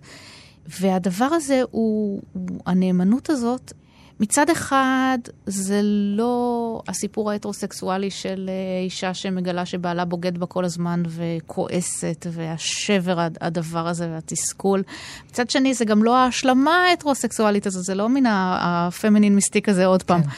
והדבר 0.66 1.24
הזה 1.24 1.62
הוא, 1.70 2.22
הוא, 2.32 2.60
הנאמנות 2.66 3.30
הזאת, 3.30 3.72
מצד 4.20 4.50
אחד, 4.50 5.18
זה 5.46 5.80
לא 6.16 6.82
הסיפור 6.88 7.30
ההטרוסקסואלי 7.30 8.10
של 8.10 8.50
אה, 8.52 8.84
אישה 8.84 9.14
שמגלה 9.14 9.66
שבעלה 9.66 10.04
בוגד 10.04 10.38
בה 10.38 10.46
כל 10.46 10.64
הזמן 10.64 11.02
וכועסת, 11.06 12.26
והשבר, 12.30 13.26
הדבר 13.40 13.88
הזה 13.88 14.10
והתסכול. 14.10 14.82
מצד 15.30 15.50
שני, 15.50 15.74
זה 15.74 15.84
גם 15.84 16.02
לא 16.02 16.16
ההשלמה 16.16 16.70
ההטרוסקסואלית 16.70 17.66
הזאת, 17.66 17.84
זה 17.84 17.94
לא 17.94 18.08
מן 18.08 18.26
הפמינין 18.26 19.34
מיסטיק 19.34 19.68
הזה 19.68 19.86
עוד 19.86 20.02
פעם. 20.02 20.22
כן. 20.22 20.28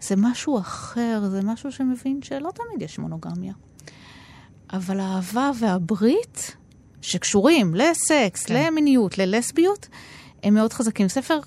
זה 0.00 0.14
משהו 0.18 0.58
אחר, 0.58 1.20
זה 1.30 1.40
משהו 1.42 1.72
שמבין 1.72 2.22
שלא 2.22 2.50
תמיד 2.54 2.82
יש 2.82 2.98
מונוגמיה. 2.98 3.52
אבל 4.72 5.00
האהבה 5.00 5.50
והברית, 5.60 6.56
שקשורים 7.04 7.74
לסקס, 7.74 8.46
כן. 8.46 8.66
למיניות, 8.66 9.18
ללסביות, 9.18 9.88
הם 10.42 10.54
מאוד 10.54 10.72
חזקים. 10.72 11.08
ספר 11.08 11.38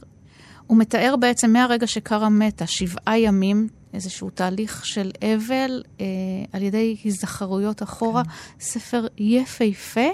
הוא 0.68 0.78
מתאר 0.78 1.16
בעצם 1.20 1.54
מהרגע 1.54 1.88
שקרה 1.88 2.30
מתה, 2.30 2.68
שבעה 2.68 3.20
ימים, 3.20 3.68
איזשהו 3.94 4.30
תהליך 4.30 4.86
של 4.86 5.12
אבל 5.36 5.84
אה, 6.00 6.06
על 6.54 6.64
ידי 6.64 6.98
הזדחרויות 7.06 7.84
אחורה. 7.84 8.24
כן. 8.24 8.30
ספר 8.60 9.08
יפהפה, 9.18 10.10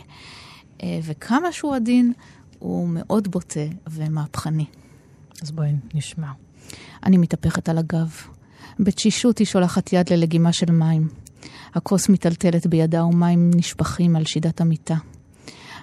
אה, 0.83 0.99
וכמה 1.03 1.51
שהוא 1.51 1.75
עדין, 1.75 2.13
הוא 2.59 2.87
מאוד 2.89 3.27
בוטה 3.27 3.59
ומהפכני. 3.89 4.65
אז 5.41 5.51
בואי 5.51 5.69
נשמע. 5.93 6.27
אני 7.03 7.17
מתהפכת 7.17 7.69
על 7.69 7.77
הגב. 7.77 8.11
בתשישות 8.79 9.37
היא 9.37 9.47
שולחת 9.47 9.93
יד 9.93 10.09
ללגימה 10.09 10.53
של 10.53 10.71
מים. 10.71 11.07
הכוס 11.73 12.09
מיטלטלת 12.09 12.67
בידה 12.67 13.05
ומים 13.05 13.51
נשפכים 13.55 14.15
על 14.15 14.25
שידת 14.25 14.61
המיטה. 14.61 14.95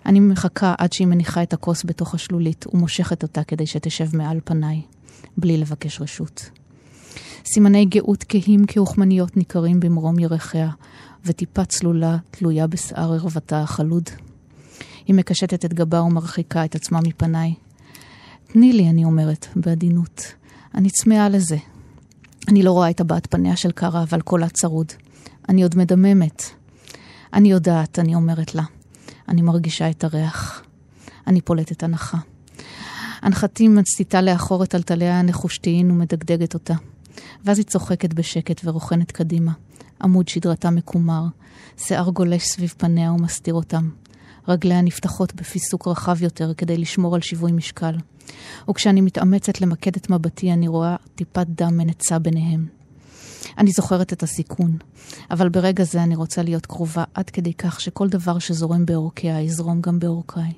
אני 0.07 0.21
מחכה 0.21 0.75
עד 0.79 0.93
שהיא 0.93 1.07
מניחה 1.07 1.43
את 1.43 1.53
הכוס 1.53 1.85
בתוך 1.85 2.15
השלולית 2.15 2.65
ומושכת 2.73 3.23
אותה 3.23 3.45
כדי 3.45 3.67
שתשב 3.67 4.17
מעל 4.17 4.41
פניי, 4.45 4.83
בלי 5.37 5.57
לבקש 5.57 6.01
רשות. 6.01 6.51
סימני 7.45 7.85
גאות 7.85 8.25
כהים 8.29 8.67
כאוכמניות 8.67 9.37
ניכרים 9.37 9.81
במרום 9.81 10.19
ירחיה, 10.19 10.71
וטיפה 11.25 11.65
צלולה 11.65 12.17
תלויה 12.31 12.67
בשיער 12.67 13.13
ערוותה 13.13 13.63
החלוד. 13.63 14.11
היא 15.07 15.17
מקשטת 15.17 15.65
את 15.65 15.75
גבה 15.75 16.03
ומרחיקה 16.03 16.65
את 16.65 16.75
עצמה 16.75 17.01
מפניי. 17.01 17.55
תני 18.53 18.73
לי, 18.73 18.89
אני 18.89 19.05
אומרת, 19.05 19.47
בעדינות. 19.57 20.35
אני 20.75 20.91
צמאה 20.91 21.29
לזה. 21.29 21.57
אני 22.49 22.63
לא 22.63 22.73
רואה 22.73 22.91
את 22.91 23.01
הבעת 23.01 23.27
פניה 23.27 23.57
של 23.57 23.73
קארה, 23.73 24.03
אבל 24.03 24.21
קולה 24.21 24.49
צרוד. 24.49 24.93
אני 25.49 25.63
עוד 25.63 25.77
מדממת. 25.77 26.43
אני 27.33 27.51
יודעת, 27.51 27.99
אני 27.99 28.15
אומרת 28.15 28.55
לה. 28.55 28.63
אני 29.31 29.43
מרגישה 29.43 29.91
את 29.91 30.05
הריח. 30.05 30.63
אני 31.27 31.41
פולטת 31.41 31.83
הנחה. 31.83 32.19
הנחתי 33.23 33.69
מציתה 33.69 34.23
לאחור 34.23 34.65
את 34.65 34.71
טלטליה 34.71 35.19
הנחושתיים 35.19 35.91
ומדגדגת 35.91 36.55
אותה. 36.55 36.75
ואז 37.45 37.59
היא 37.59 37.67
צוחקת 37.67 38.15
בשקט 38.15 38.61
ורוכנת 38.65 39.13
קדימה. 39.13 39.53
עמוד 40.03 40.29
שדרתה 40.29 40.71
מקומר, 40.71 41.23
שיער 41.79 42.11
גולש 42.11 42.43
סביב 42.43 42.75
פניה 42.79 43.13
ומסתיר 43.13 43.55
אותם. 43.55 43.91
רגליה 44.49 44.81
נפתחות 44.83 45.35
בפיסוק 45.35 45.89
רחב 45.89 46.23
יותר 46.23 46.55
כדי 46.55 46.77
לשמור 46.77 47.15
על 47.15 47.21
שיווי 47.21 47.53
משקל. 47.53 47.95
וכשאני 48.71 49.01
מתאמצת 49.01 49.61
למקד 49.61 49.97
את 49.97 50.11
מבטי, 50.11 50.53
אני 50.53 50.69
רואה 50.69 50.97
טיפת 51.15 51.47
דם 51.47 51.77
מנצה 51.77 52.19
ביניהם. 52.19 52.80
אני 53.59 53.71
זוכרת 53.71 54.13
את 54.13 54.23
הסיכון, 54.23 54.77
אבל 55.31 55.49
ברגע 55.49 55.85
זה 55.85 56.03
אני 56.03 56.17
רוצה 56.17 56.43
להיות 56.43 56.67
קרובה 56.67 57.05
עד 57.15 57.31
כדי 57.31 57.55
כך 57.55 57.81
שכל 57.81 58.09
דבר 58.09 58.39
שזורם 58.39 58.87
בעורקיה 58.87 59.41
יזרום 59.41 59.81
גם 59.81 59.99
בעורקיי. 59.99 60.53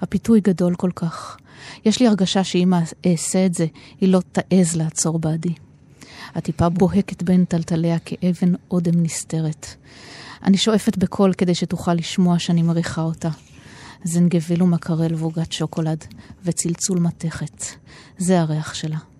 הפיתוי 0.00 0.40
גדול 0.40 0.74
כל 0.74 0.90
כך. 0.94 1.36
יש 1.84 2.00
לי 2.00 2.08
הרגשה 2.08 2.44
שאם 2.44 2.72
אעשה 3.06 3.46
את 3.46 3.54
זה, 3.54 3.66
היא 4.00 4.08
לא 4.08 4.20
תעז 4.32 4.76
לעצור 4.76 5.18
בעדי. 5.18 5.54
הטיפה 6.34 6.68
בוהקת 6.68 7.22
בין 7.22 7.44
טלטליה 7.44 7.98
כאבן 7.98 8.54
אודם 8.70 9.02
נסתרת. 9.02 9.66
אני 10.42 10.56
שואפת 10.56 10.96
בקול 10.96 11.32
כדי 11.32 11.54
שתוכל 11.54 11.94
לשמוע 11.94 12.38
שאני 12.38 12.62
מריחה 12.62 13.02
אותה. 13.02 13.28
זנגביל 14.04 14.62
ומקרל 14.62 15.14
ועוגת 15.14 15.52
שוקולד, 15.52 16.04
וצלצול 16.44 16.98
מתכת. 16.98 17.64
זה 18.18 18.40
הריח 18.40 18.74
שלה. 18.74 19.11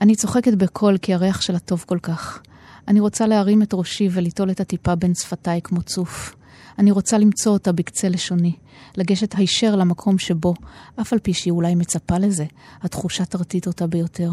אני 0.00 0.16
צוחקת 0.16 0.54
בקול 0.54 0.98
כי 0.98 1.14
הריח 1.14 1.40
שלה 1.40 1.58
טוב 1.58 1.84
כל 1.88 1.98
כך. 2.02 2.42
אני 2.88 3.00
רוצה 3.00 3.26
להרים 3.26 3.62
את 3.62 3.74
ראשי 3.74 4.08
וליטול 4.12 4.50
את 4.50 4.60
הטיפה 4.60 4.94
בין 4.94 5.14
שפתיי 5.14 5.60
כמו 5.62 5.82
צוף. 5.82 6.36
אני 6.78 6.90
רוצה 6.90 7.18
למצוא 7.18 7.52
אותה 7.52 7.72
בקצה 7.72 8.08
לשוני, 8.08 8.52
לגשת 8.96 9.34
הישר 9.36 9.76
למקום 9.76 10.18
שבו, 10.18 10.54
אף 11.00 11.12
על 11.12 11.18
פי 11.18 11.34
שהיא 11.34 11.52
אולי 11.52 11.74
מצפה 11.74 12.18
לזה, 12.18 12.44
התחושה 12.82 13.24
תרטיט 13.24 13.66
אותה 13.66 13.86
ביותר. 13.86 14.30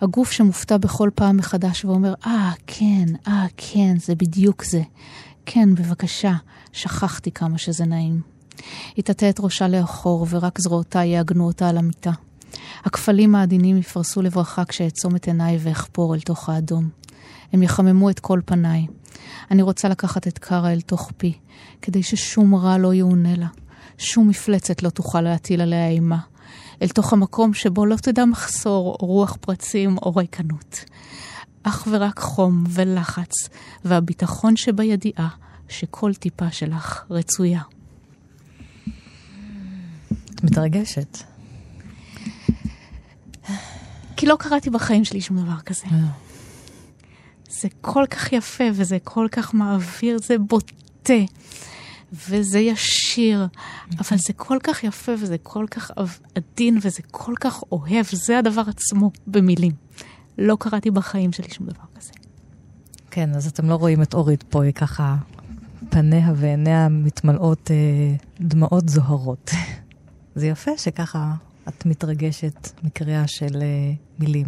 הגוף 0.00 0.30
שמופתע 0.30 0.76
בכל 0.76 1.10
פעם 1.14 1.36
מחדש 1.36 1.84
ואומר, 1.84 2.14
אה, 2.26 2.52
ah, 2.52 2.60
כן, 2.66 3.04
אה, 3.26 3.46
ah, 3.46 3.48
כן, 3.56 3.94
זה 3.98 4.14
בדיוק 4.14 4.64
זה. 4.64 4.82
כן, 5.46 5.74
בבקשה, 5.74 6.32
שכחתי 6.72 7.30
כמה 7.30 7.58
שזה 7.58 7.84
נעים. 7.84 8.20
היא 8.96 9.04
תטה 9.04 9.30
את 9.30 9.40
ראשה 9.40 9.68
לאחור, 9.68 10.26
ורק 10.30 10.60
זרועותיי 10.60 11.08
יעגנו 11.08 11.46
אותה 11.46 11.68
על 11.68 11.78
המיטה. 11.78 12.10
הכפלים 12.84 13.34
העדינים 13.34 13.76
יפרסו 13.76 14.22
לברכה 14.22 14.64
כשאעצום 14.64 15.16
את 15.16 15.26
עיניי 15.26 15.58
ואחפור 15.60 16.14
אל 16.14 16.20
תוך 16.20 16.48
האדום. 16.48 16.88
הם 17.52 17.62
יחממו 17.62 18.10
את 18.10 18.20
כל 18.20 18.40
פניי. 18.44 18.86
אני 19.50 19.62
רוצה 19.62 19.88
לקחת 19.88 20.28
את 20.28 20.38
קארה 20.38 20.72
אל 20.72 20.80
תוך 20.80 21.10
פי, 21.16 21.32
כדי 21.82 22.02
ששום 22.02 22.54
רע 22.54 22.78
לא 22.78 22.94
יאונה 22.94 23.34
לה. 23.36 23.46
שום 23.98 24.28
מפלצת 24.28 24.82
לא 24.82 24.90
תוכל 24.90 25.20
להטיל 25.20 25.60
עליה 25.60 25.88
אימה. 25.88 26.18
אל 26.82 26.88
תוך 26.88 27.12
המקום 27.12 27.54
שבו 27.54 27.86
לא 27.86 27.96
תדע 27.96 28.24
מחסור, 28.24 28.96
רוח 29.00 29.36
פרצים, 29.40 29.98
או 29.98 30.16
ריקנות. 30.16 30.84
אך 31.62 31.88
ורק 31.90 32.18
חום 32.18 32.64
ולחץ, 32.68 33.32
והביטחון 33.84 34.56
שבידיעה 34.56 35.28
שכל 35.68 36.14
טיפה 36.14 36.50
שלך 36.50 37.04
רצויה. 37.10 37.62
את 40.34 40.44
מתרגשת. 40.44 41.29
כי 44.16 44.26
לא 44.26 44.36
קראתי 44.38 44.70
בחיים 44.70 45.04
שלי 45.04 45.20
שום 45.20 45.44
דבר 45.44 45.60
כזה. 45.60 45.86
אה. 45.92 45.98
זה 47.50 47.68
כל 47.80 48.04
כך 48.10 48.32
יפה 48.32 48.64
וזה 48.74 48.98
כל 49.04 49.28
כך 49.32 49.54
מעביר, 49.54 50.18
זה 50.18 50.38
בוטה 50.38 51.14
וזה 52.12 52.58
ישיר, 52.58 53.46
אבל 53.98 54.18
זה 54.18 54.32
כל 54.32 54.58
כך 54.62 54.84
יפה 54.84 55.12
וזה 55.12 55.36
כל 55.42 55.66
כך 55.70 55.90
עדין 56.34 56.78
וזה 56.82 57.02
כל 57.10 57.34
כך 57.40 57.62
אוהב, 57.72 58.06
זה 58.12 58.38
הדבר 58.38 58.62
עצמו 58.68 59.10
במילים. 59.26 59.72
לא 60.38 60.56
קראתי 60.60 60.90
בחיים 60.90 61.32
שלי 61.32 61.50
שום 61.50 61.66
דבר 61.66 61.84
כזה. 61.98 62.12
כן, 63.10 63.34
אז 63.34 63.46
אתם 63.46 63.68
לא 63.68 63.74
רואים 63.74 64.02
את 64.02 64.14
אורית 64.14 64.42
פה, 64.42 64.64
היא 64.64 64.72
ככה, 64.72 65.16
פניה 65.90 66.32
ועיניה 66.36 66.88
מתמלאות 66.88 67.70
אה, 67.70 67.76
דמעות 68.40 68.88
זוהרות. 68.88 69.50
זה 70.34 70.46
יפה 70.46 70.70
שככה 70.76 71.34
את 71.78 71.86
מתרגשת 71.86 72.68
מקריאה 72.82 73.26
של 73.26 73.56
אה, 73.62 73.92
מילים. 74.18 74.46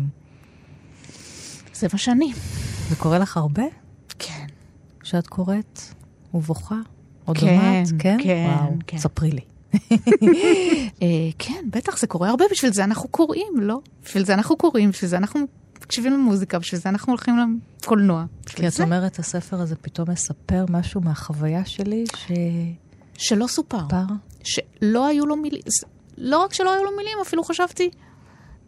זה 1.74 1.86
מה 1.92 1.98
שאני. 1.98 2.32
זה 2.88 2.96
קורה 2.96 3.18
לך 3.18 3.36
הרבה? 3.36 3.62
כן. 4.18 4.46
שאת 5.02 5.26
קוראת 5.26 5.80
ובוכה? 6.34 6.76
או 7.28 7.34
כן, 7.34 7.40
דומעת? 7.40 7.88
כן? 7.98 8.18
כן, 8.22 8.46
וואו, 8.48 8.72
כן. 8.86 8.98
ספרי 8.98 9.30
לי. 9.30 9.40
אה, 11.02 11.30
כן, 11.38 11.64
בטח, 11.70 11.98
זה 11.98 12.06
קורה 12.06 12.30
הרבה, 12.30 12.44
בשביל 12.50 12.72
זה 12.72 12.84
אנחנו 12.84 13.08
קוראים, 13.08 13.52
לא? 13.60 13.80
בשביל 14.04 14.24
זה 14.24 14.34
אנחנו 14.34 14.56
קוראים, 14.56 14.90
בשביל 14.90 15.10
זה 15.10 15.16
אנחנו 15.16 15.40
מקשיבים 15.82 16.12
למוזיקה, 16.12 16.58
בשביל 16.58 16.80
זה 16.80 16.88
אנחנו 16.88 17.12
הולכים 17.12 17.58
לקולנוע. 17.82 18.24
כי 18.46 18.66
את 18.66 18.72
זה. 18.72 18.82
אומרת, 18.82 19.18
הספר 19.18 19.60
הזה 19.60 19.76
פתאום 19.76 20.10
מספר 20.10 20.64
משהו 20.68 21.00
מהחוויה 21.00 21.64
שלי 21.64 22.04
שלא 23.14 23.46
סופר. 23.46 23.86
שפר? 23.88 24.04
שלא 24.44 25.06
היו 25.06 25.26
לו 25.26 25.36
מילים, 25.36 25.62
לא 26.18 26.38
רק 26.44 26.54
שלא 26.54 26.72
היו 26.72 26.84
לו 26.84 26.90
מילים, 26.96 27.18
אפילו 27.22 27.44
חשבתי, 27.44 27.90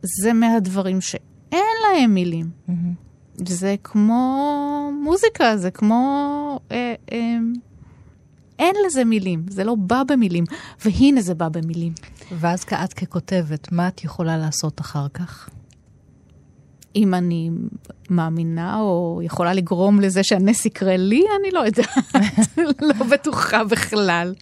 זה 0.02 0.32
מהדברים 0.32 1.00
שאין 1.00 1.74
להם 1.82 2.14
מילים. 2.14 2.50
מהמם. 2.68 2.94
זה 3.36 3.74
כמו 3.84 4.90
מוזיקה, 5.02 5.56
זה 5.56 5.70
כמו... 5.70 6.60
אה, 6.72 6.94
אה, 7.12 7.36
אין 8.58 8.74
לזה 8.86 9.04
מילים, 9.04 9.44
זה 9.48 9.64
לא 9.64 9.74
בא 9.74 10.02
במילים, 10.08 10.44
והנה 10.84 11.20
זה 11.20 11.34
בא 11.34 11.48
במילים. 11.48 11.92
ואז 12.32 12.64
את 12.84 12.92
ככותבת, 12.92 13.72
מה 13.72 13.88
את 13.88 14.04
יכולה 14.04 14.38
לעשות 14.38 14.80
אחר 14.80 15.06
כך? 15.14 15.48
אם 16.96 17.14
אני 17.14 17.50
מאמינה 18.10 18.80
או 18.80 19.20
יכולה 19.24 19.52
לגרום 19.52 20.00
לזה 20.00 20.22
שהנס 20.22 20.66
יקרה 20.66 20.96
לי, 20.96 21.22
אני 21.40 21.50
לא 21.50 21.60
יודעת, 21.60 21.88
לא 22.98 23.04
בטוחה 23.10 23.64
בכלל. 23.64 24.34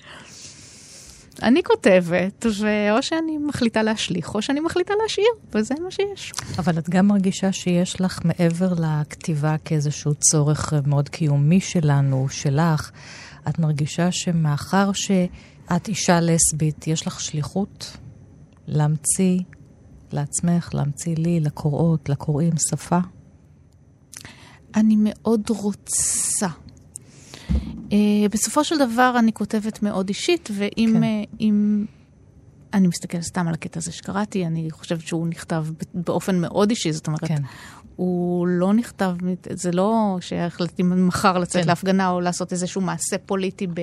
אני 1.43 1.63
כותבת, 1.63 2.47
ואו 2.61 3.03
שאני 3.03 3.39
מחליטה 3.39 3.83
להשליך, 3.83 4.35
או 4.35 4.43
שאני 4.43 4.61
מחליטה 4.61 4.95
להשאיר, 5.03 5.27
וזה 5.53 5.75
מה 5.85 5.91
שיש. 5.91 6.33
אבל 6.59 6.79
את 6.79 6.91
גם 6.91 7.07
מרגישה 7.07 7.53
שיש 7.53 8.01
לך 8.01 8.21
מעבר 8.25 8.73
לכתיבה 8.75 9.57
כאיזשהו 9.65 10.15
צורך 10.15 10.73
מאוד 10.87 11.09
קיומי 11.09 11.61
שלנו, 11.61 12.27
שלך, 12.31 12.91
את 13.49 13.59
מרגישה 13.59 14.13
שמאחר 14.13 14.91
שאת 14.93 15.89
אישה 15.89 16.21
לסבית, 16.21 16.87
יש 16.87 17.07
לך 17.07 17.21
שליחות 17.21 17.97
להמציא 18.67 19.39
לעצמך, 20.13 20.75
להמציא 20.75 21.15
לי, 21.17 21.41
לקוראות, 21.41 22.09
לקוראים, 22.09 22.53
שפה? 22.71 22.99
אני 24.75 24.97
מאוד 24.99 25.51
רוצה. 25.51 26.49
Uh, 27.93 27.95
בסופו 28.31 28.65
של 28.65 28.79
דבר 28.79 29.15
אני 29.19 29.33
כותבת 29.33 29.83
מאוד 29.83 30.09
אישית, 30.09 30.49
ואם 30.53 30.91
כן. 30.93 31.03
uh, 31.03 31.37
אם... 31.41 31.87
אני 32.75 32.89
מסתכלת 32.89 33.23
סתם 33.23 33.49
על 33.49 33.55
הקטע 33.55 33.79
הזה 33.79 33.93
שקראתי, 33.93 34.47
אני 34.47 34.71
חושבת 34.71 35.01
שהוא 35.01 35.27
נכתב 35.27 35.67
באופן 35.95 36.41
מאוד 36.41 36.71
אישי, 36.71 36.93
זאת 36.93 37.07
אומרת, 37.07 37.25
כן. 37.25 37.43
הוא 37.97 38.47
לא 38.47 38.73
נכתב, 38.73 39.17
זה 39.51 39.73
לא 39.73 40.17
שהחלטתי 40.21 40.83
מחר 40.83 41.39
לצאת 41.39 41.53
כן. 41.57 41.63
כן. 41.63 41.69
להפגנה 41.69 42.11
או 42.11 42.21
לעשות 42.21 42.53
איזשהו 42.53 42.81
מעשה 42.81 43.19
פוליטי 43.19 43.67
ב, 43.67 43.81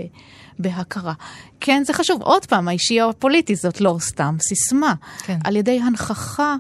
בהכרה. 0.59 1.13
כן, 1.59 1.83
זה 1.85 1.93
חשוב. 1.93 2.21
עוד 2.21 2.45
פעם, 2.45 2.67
האישי 2.67 3.01
או 3.01 3.09
הפוליטי 3.09 3.55
זאת 3.55 3.81
לא 3.81 3.97
סתם 3.99 4.35
סיסמה. 4.41 4.93
כן. 5.23 5.39
על 5.43 5.55
ידי 5.55 5.79
הנכחה 5.79 6.55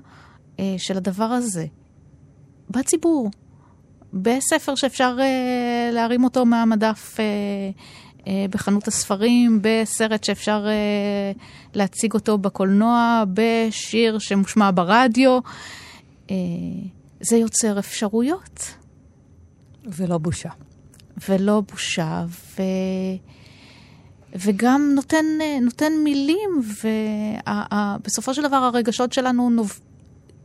אה, 0.59 0.75
של 0.77 0.97
הדבר 0.97 1.23
הזה 1.23 1.65
בציבור, 2.69 3.29
בספר 4.13 4.75
שאפשר 4.75 5.17
אה, 5.19 5.89
להרים 5.93 6.23
אותו 6.23 6.45
מהמדף 6.45 7.15
אה, 7.19 7.25
אה, 8.27 8.45
בחנות 8.49 8.87
הספרים, 8.87 9.59
בסרט 9.61 10.23
שאפשר 10.23 10.65
אה, 10.67 11.31
להציג 11.73 12.13
אותו 12.13 12.37
בקולנוע, 12.37 13.23
בשיר 13.33 14.19
שמושמע 14.19 14.71
ברדיו. 14.73 15.39
אה, 16.31 16.35
זה 17.21 17.37
יוצר 17.37 17.79
אפשרויות. 17.79 18.73
ולא 19.85 20.17
בושה. 20.17 20.49
ולא 21.29 21.61
בושה, 21.71 22.25
ו... 22.29 22.61
וגם 24.35 24.91
נותן, 24.95 25.25
אה, 25.41 25.59
נותן 25.61 25.93
מילים, 26.03 26.61
ובסופו 28.03 28.33
של 28.33 28.47
דבר 28.47 28.55
הרגשות 28.55 29.13
שלנו 29.13 29.49
נוב... 29.49 29.79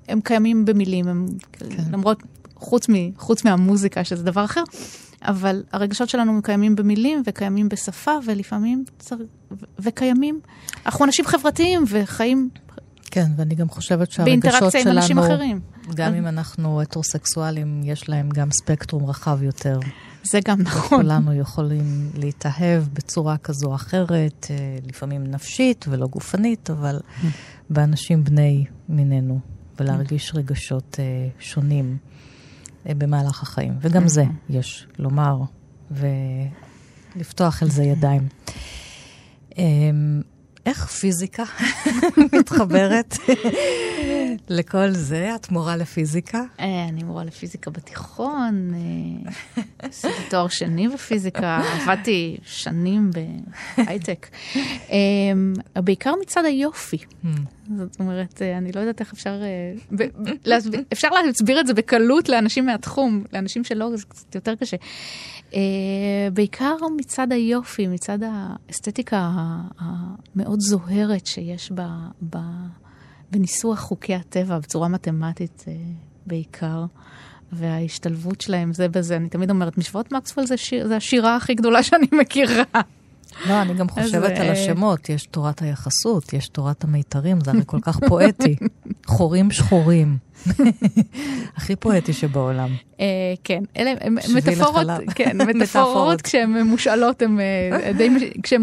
הם 0.09 0.21
קיימים 0.21 0.65
במילים, 0.65 1.09
הם... 1.09 1.27
כן. 1.53 1.67
למרות, 1.93 2.23
חוץ, 2.57 2.89
מ... 2.91 2.95
חוץ 3.17 3.45
מהמוזיקה, 3.45 4.05
שזה 4.05 4.23
דבר 4.23 4.45
אחר, 4.45 4.63
אבל 5.23 5.63
הרגשות 5.73 6.09
שלנו 6.09 6.43
קיימים 6.43 6.77
במילים 6.77 7.23
וקיימים 7.27 7.69
בשפה, 7.69 8.13
ולפעמים 8.27 8.85
צר... 8.99 9.17
וקיימים. 9.79 10.41
אנחנו 10.87 11.05
אנשים 11.05 11.27
חברתיים 11.27 11.85
וחיים 11.89 12.49
כן, 13.15 13.31
ואני 13.37 13.55
גם 13.55 13.69
חושבת 13.69 14.11
שהרגשות 14.11 14.25
באינטראקציה 14.25 14.81
עם 14.81 15.03
שלנו, 15.03 15.27
אחרים. 15.27 15.61
גם 15.95 16.15
אם 16.15 16.27
אנחנו 16.27 16.81
הטרוסקסואלים, 16.81 17.81
יש 17.85 18.09
להם 18.09 18.29
גם 18.29 18.51
ספקטרום 18.51 19.07
רחב 19.07 19.43
יותר. 19.43 19.79
זה 20.23 20.41
גם 20.45 20.61
נכון. 20.61 20.99
כולנו 20.99 21.35
יכולים 21.35 22.11
להתאהב 22.15 22.83
בצורה 22.93 23.37
כזו 23.37 23.67
או 23.67 23.75
אחרת, 23.75 24.47
אה, 24.51 24.79
לפעמים 24.89 25.27
נפשית 25.27 25.85
ולא 25.89 26.07
גופנית, 26.07 26.71
אבל 26.71 27.01
באנשים 27.71 28.25
בני 28.25 28.65
מינינו, 28.89 29.41
ולהרגיש 29.81 30.35
רגשות 30.35 30.97
אה, 30.99 31.29
שונים 31.39 31.97
במהלך 32.87 33.43
החיים. 33.43 33.75
וגם 33.81 34.09
זה 34.09 34.25
יש 34.51 34.87
לומר, 34.99 35.39
ולפתוח 35.91 37.63
על 37.63 37.71
זה 37.71 37.85
ידיים. 37.85 38.29
איך 40.67 40.87
פיזיקה 40.87 41.45
מתחברת 42.39 43.15
לכל 44.49 44.91
זה? 44.91 45.35
את 45.35 45.51
מורה 45.51 45.77
לפיזיקה? 45.77 46.43
אה, 46.61 46.85
אני 46.89 47.03
מורה 47.03 47.25
לפיזיקה 47.25 47.71
בתיכון, 47.71 48.71
אה, 48.75 49.63
עשיתי 49.79 50.23
תואר 50.31 50.49
שני 50.49 50.89
בפיזיקה, 50.89 51.61
עבדתי 51.83 52.37
שנים 52.43 53.11
בהייטק. 53.77 54.27
אה, 54.57 55.83
בעיקר 55.83 56.13
מצד 56.23 56.45
היופי. 56.45 56.99
זאת 57.77 58.01
אומרת, 58.01 58.43
אני 58.43 58.73
לא 58.73 58.81
יודעת 58.81 59.01
איך 59.01 59.13
אפשר... 59.13 59.41
אפשר 60.93 61.09
להסביר 61.09 61.61
את 61.61 61.67
זה 61.67 61.75
בקלות 61.75 62.29
לאנשים 62.29 62.67
מהתחום, 62.67 63.25
לאנשים 63.33 63.65
שלא, 63.65 63.97
זה 63.97 64.05
קצת 64.09 64.35
יותר 64.35 64.55
קשה. 64.55 64.77
אה, 65.55 66.31
בעיקר 66.33 66.77
מצד 66.97 67.33
היופי, 67.33 67.87
מצד 67.87 68.19
האסתטיקה 68.23 69.31
המאוד 69.79 70.61
זוהרת 70.61 71.27
שיש 71.27 71.73
ב... 71.75 71.81
ב 72.31 72.39
בניסוח 73.31 73.79
חוקי 73.81 74.15
הטבע 74.15 74.59
בצורה 74.59 74.89
מתמטית 74.89 75.65
אה, 75.69 75.73
בעיקר, 76.27 76.85
וההשתלבות 77.53 78.41
שלהם 78.41 78.73
זה 78.73 78.89
בזה. 78.89 79.17
אני 79.17 79.29
תמיד 79.29 79.51
אומרת, 79.51 79.79
משוואות 79.79 80.13
מקסוול 80.13 80.47
זה, 80.47 80.57
שיר, 80.57 80.89
זה 80.89 80.97
השירה 80.97 81.37
הכי 81.37 81.55
גדולה 81.55 81.83
שאני 81.83 82.07
מכירה. 82.21 82.65
לא, 83.49 83.63
אני 83.63 83.75
גם 83.75 83.89
חושבת 83.89 84.39
על 84.39 84.51
השמות, 84.51 85.09
יש 85.09 85.27
תורת 85.27 85.63
היחסות, 85.63 86.33
יש 86.33 86.49
תורת 86.49 86.85
המיתרים, 86.85 87.41
זה 87.41 87.51
הרי 87.51 87.61
כל 87.67 87.79
כך 87.83 87.99
פואטי. 88.09 88.57
חורים 89.07 89.51
שחורים. 89.51 90.17
הכי 91.57 91.77
פואטי 91.77 92.13
שבעולם. 92.13 92.69
כן, 93.45 93.63
אלה 93.77 93.93
מטאפורות, 94.35 94.87
כן, 95.15 95.37
מטאפורות 95.49 96.23
כשהן 96.23 96.51
מושאלות, 96.67 97.23
כשהן 98.43 98.63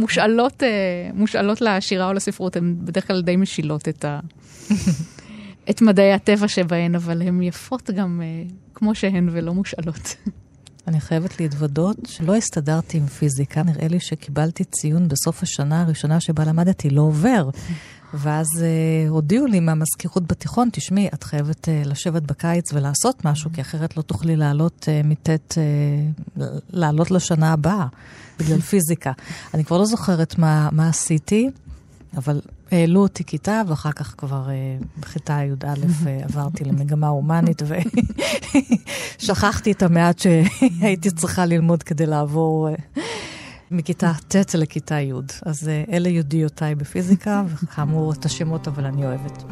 מושאלות 1.14 1.62
לשירה 1.62 2.08
או 2.08 2.14
לספרות, 2.14 2.56
הן 2.56 2.76
בדרך 2.80 3.08
כלל 3.08 3.22
די 3.22 3.36
משילות 3.36 3.88
את 5.70 5.82
מדעי 5.82 6.14
הטבע 6.14 6.48
שבהן, 6.48 6.96
אבל 6.96 7.22
הן 7.22 7.42
יפות 7.42 7.90
גם 7.90 8.22
כמו 8.74 8.96
שהן 8.96 9.30
ולא 9.32 9.54
מושאלות. 9.54 10.16
אני 10.88 11.00
חייבת 11.00 11.40
להתוודות 11.40 11.98
שלא 12.08 12.36
הסתדרתי 12.36 12.98
עם 12.98 13.08
פיזיקה, 13.08 13.64
נראה 13.64 13.88
לי 13.88 14.00
שקיבלתי 14.00 14.64
ציון 14.64 15.08
בסוף 15.08 15.44
השנה 15.44 15.82
הראשונה 15.82 16.20
שבה 16.20 16.46
למדתי, 16.46 16.90
לא 16.90 17.02
עובר. 17.02 17.50
ואז 18.14 18.48
uh, 18.58 19.10
הודיעו 19.10 19.46
לי 19.46 19.60
מהמזכירות 19.60 20.28
בתיכון, 20.28 20.70
תשמעי, 20.72 21.08
את 21.14 21.24
חייבת 21.24 21.68
uh, 21.68 21.88
לשבת 21.88 22.22
בקיץ 22.22 22.74
ולעשות 22.74 23.26
משהו, 23.26 23.50
כי 23.54 23.62
אחרת 23.62 23.98
לא 23.98 24.02
תוכלי 24.02 24.36
לעלות 24.36 24.88
uh, 24.88 25.08
מט', 25.08 25.30
uh, 25.30 26.42
לעלות 26.70 27.12
לשנה 27.12 27.54
הבאה, 27.54 27.88
בגלל 28.40 28.62
פיזיקה. 28.62 29.12
אני 29.54 29.66
כבר 29.66 29.78
לא 29.78 29.86
זוכרת 29.86 30.38
מה, 30.38 30.70
מה 30.72 30.90
עשיתי, 30.90 31.50
אבל 32.18 32.42
העלו 32.72 33.02
אותי 33.02 33.24
כיתה, 33.24 33.62
ואחר 33.68 33.92
כך 33.92 34.16
כבר 34.18 34.48
uh, 34.48 34.86
בכיתה 35.00 35.34
י"א 35.34 35.74
uh, 35.74 36.08
עברתי 36.24 36.64
למגמה 36.64 37.08
הומנית, 37.08 37.62
ושכחתי 39.18 39.72
את 39.76 39.84
המעט 39.84 40.20
שהייתי 40.20 41.12
צריכה 41.12 41.46
ללמוד 41.46 41.84
כדי 41.84 42.06
לעבור 42.06 42.70
uh, 42.70 43.00
מכיתה 43.72 44.12
ט' 44.28 44.56
לכיתה 44.56 45.00
י'. 45.00 45.14
אז 45.46 45.70
אלה 45.92 46.10
יודיותיי 46.10 46.76
בפיזיקה, 46.76 47.44
וכאמור 47.48 48.14
את 48.14 48.26
השמות, 48.26 48.68
אבל 48.68 48.86
אני 48.86 49.06
אוהבת. 49.06 49.44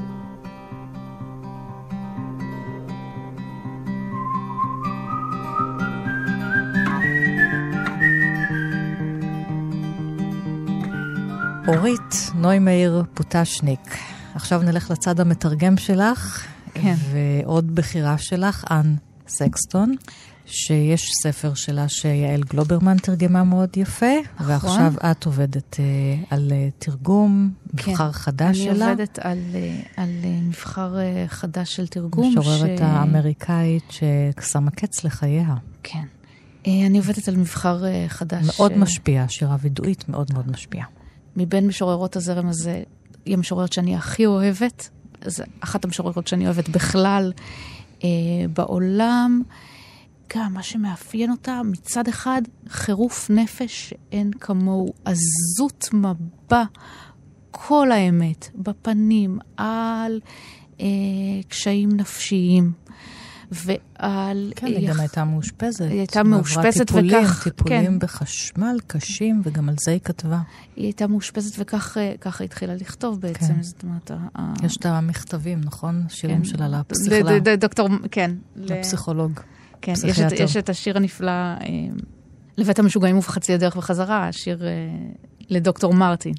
אורית 11.75 12.31
נוימאיר 12.35 13.03
פוטשניק. 13.13 13.97
עכשיו 14.35 14.61
נלך 14.61 14.91
לצד 14.91 15.19
המתרגם 15.19 15.77
שלך, 15.77 16.47
כן. 16.73 16.95
ועוד 17.11 17.75
בחירה 17.75 18.17
שלך, 18.17 18.65
אן 18.71 18.95
סקסטון, 19.27 19.95
שיש 20.45 21.11
ספר 21.23 21.53
שלה 21.53 21.89
שיעל 21.89 22.43
גלוברמן 22.43 22.97
תרגמה 22.97 23.43
מאוד 23.43 23.77
יפה, 23.77 24.05
נכון. 24.35 24.47
ועכשיו 24.47 24.93
את 25.11 25.25
עובדת 25.25 25.73
uh, 25.73 25.79
על 26.29 26.51
uh, 26.51 26.83
תרגום, 26.85 27.51
כן. 27.77 27.91
מבחר 27.91 28.11
חדש 28.11 28.57
אני 28.57 28.65
שלה. 28.65 28.85
אני 28.85 28.91
עובדת 28.91 29.19
על, 29.19 29.37
uh, 29.51 29.87
על 30.01 30.09
uh, 30.23 30.47
מבחר 30.47 30.95
uh, 30.95 31.29
חדש 31.29 31.75
של 31.75 31.87
תרגום. 31.87 32.29
משוררת 32.37 32.77
ש... 32.77 32.81
האמריקאית 32.81 33.83
ששמה 33.89 34.71
קץ 34.71 35.03
לחייה. 35.03 35.55
כן. 35.83 36.05
אני 36.65 36.97
עובדת 36.97 37.27
על 37.27 37.35
מבחר 37.35 37.83
חדש. 38.07 38.45
מאוד 38.45 38.71
ש... 38.71 38.77
משפיע, 38.77 39.25
שירה 39.27 39.55
וידואית 39.61 40.09
מאוד 40.09 40.33
מאוד 40.33 40.51
משפיעה. 40.51 40.85
מבין 41.39 41.67
משוררות 41.67 42.15
הזרם 42.15 42.47
הזה, 42.47 42.83
היא 43.25 43.33
המשוררת 43.33 43.73
שאני 43.73 43.95
הכי 43.95 44.25
אוהבת. 44.25 44.89
זו 45.25 45.43
אחת 45.59 45.85
המשוררות 45.85 46.27
שאני 46.27 46.45
אוהבת 46.45 46.69
בכלל 46.69 47.31
אה, 48.03 48.09
בעולם. 48.53 49.41
גם 50.35 50.53
מה 50.53 50.63
שמאפיין 50.63 51.31
אותה, 51.31 51.61
מצד 51.65 52.07
אחד, 52.07 52.41
חירוף 52.69 53.29
נפש 53.29 53.89
שאין 53.89 54.31
כמוהו, 54.39 54.93
עזות 55.05 55.89
מבע, 55.93 56.63
כל 57.51 57.91
האמת, 57.91 58.49
בפנים, 58.55 59.39
על 59.57 60.19
אה, 60.81 60.85
קשיים 61.47 61.89
נפשיים. 61.91 62.71
ועל... 63.51 64.51
כן, 64.55 64.67
היא 64.67 64.89
גם 64.89 64.99
הייתה 64.99 65.23
מאושפזת. 65.23 65.81
היא 65.81 65.97
הייתה 65.99 66.23
מאושפזת 66.23 66.87
טיפולים, 66.87 67.23
וכך... 67.23 67.43
טיפולים 67.43 67.85
כן. 67.85 67.99
בחשמל 67.99 68.77
קשים, 68.87 69.41
וגם 69.43 69.69
על 69.69 69.75
זה 69.79 69.91
היא 69.91 69.99
כתבה. 70.03 70.39
היא 70.75 70.85
הייתה 70.85 71.07
מאושפזת 71.07 71.55
וכך 71.59 71.97
היא 71.97 72.45
התחילה 72.45 72.75
לכתוב 72.75 73.21
בעצם. 73.21 73.53
כן. 73.53 73.63
זאת 73.63 73.83
אומרת... 73.83 74.11
יש 74.63 74.77
את 74.77 74.85
המכתבים, 74.85 75.61
נכון? 75.63 76.05
שירים 76.09 76.37
כן. 76.37 76.43
שלה 76.43 76.67
לפסיכולוג. 76.67 77.49
דוקטור, 77.49 77.89
כן. 78.11 78.31
לפסיכולוג. 78.55 79.39
כן, 79.81 79.93
יש 80.07 80.19
את, 80.19 80.31
יש 80.31 80.57
את 80.57 80.69
השיר 80.69 80.97
הנפלא, 80.97 81.31
אה, 81.31 81.55
לבית 82.57 82.79
המשוגעים 82.79 83.17
ובחצי 83.17 83.53
הדרך 83.53 83.75
וחזרה, 83.75 84.27
השיר 84.27 84.67
אה, 84.67 84.69
לדוקטור 85.49 85.93
מרטין. 85.93 86.33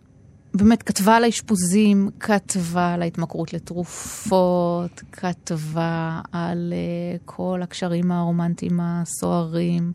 באמת 0.55 0.83
כתבה 0.83 1.17
על 1.17 1.25
האשפוזים, 1.25 2.11
כתבה 2.21 2.95
על 2.95 3.03
ההתמכרות 3.03 3.53
לתרופות, 3.53 5.03
כתבה 5.13 6.21
על 6.33 6.73
uh, 6.73 7.21
כל 7.25 7.61
הקשרים 7.63 8.13
הרומנטיים 8.13 8.81
הסוערים, 8.83 9.93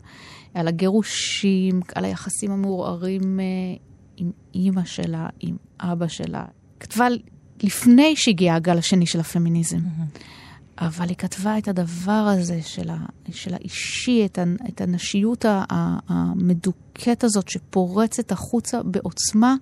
על 0.54 0.68
הגירושים, 0.68 1.80
על 1.94 2.04
היחסים 2.04 2.50
המעורערים 2.50 3.40
uh, 3.40 3.80
עם 4.16 4.30
אימא 4.54 4.84
שלה, 4.84 5.28
עם 5.40 5.56
אבא 5.80 6.08
שלה. 6.08 6.44
כתבה 6.80 7.06
לפני 7.62 8.16
שהגיע 8.16 8.54
הגל 8.54 8.78
השני 8.78 9.06
של 9.06 9.20
הפמיניזם. 9.20 9.78
Mm-hmm. 9.78 10.18
אבל 10.78 11.08
היא 11.08 11.16
כתבה 11.16 11.58
את 11.58 11.68
הדבר 11.68 12.12
הזה 12.12 12.62
של, 12.62 12.90
ה, 12.90 12.96
של 13.30 13.54
האישי, 13.54 14.26
את, 14.26 14.38
ה, 14.38 14.44
את 14.68 14.80
הנשיות 14.80 15.44
המדוכאת 16.08 17.24
הזאת 17.24 17.48
שפורצת 17.48 18.32
החוצה 18.32 18.82
בעוצמה. 18.82 19.54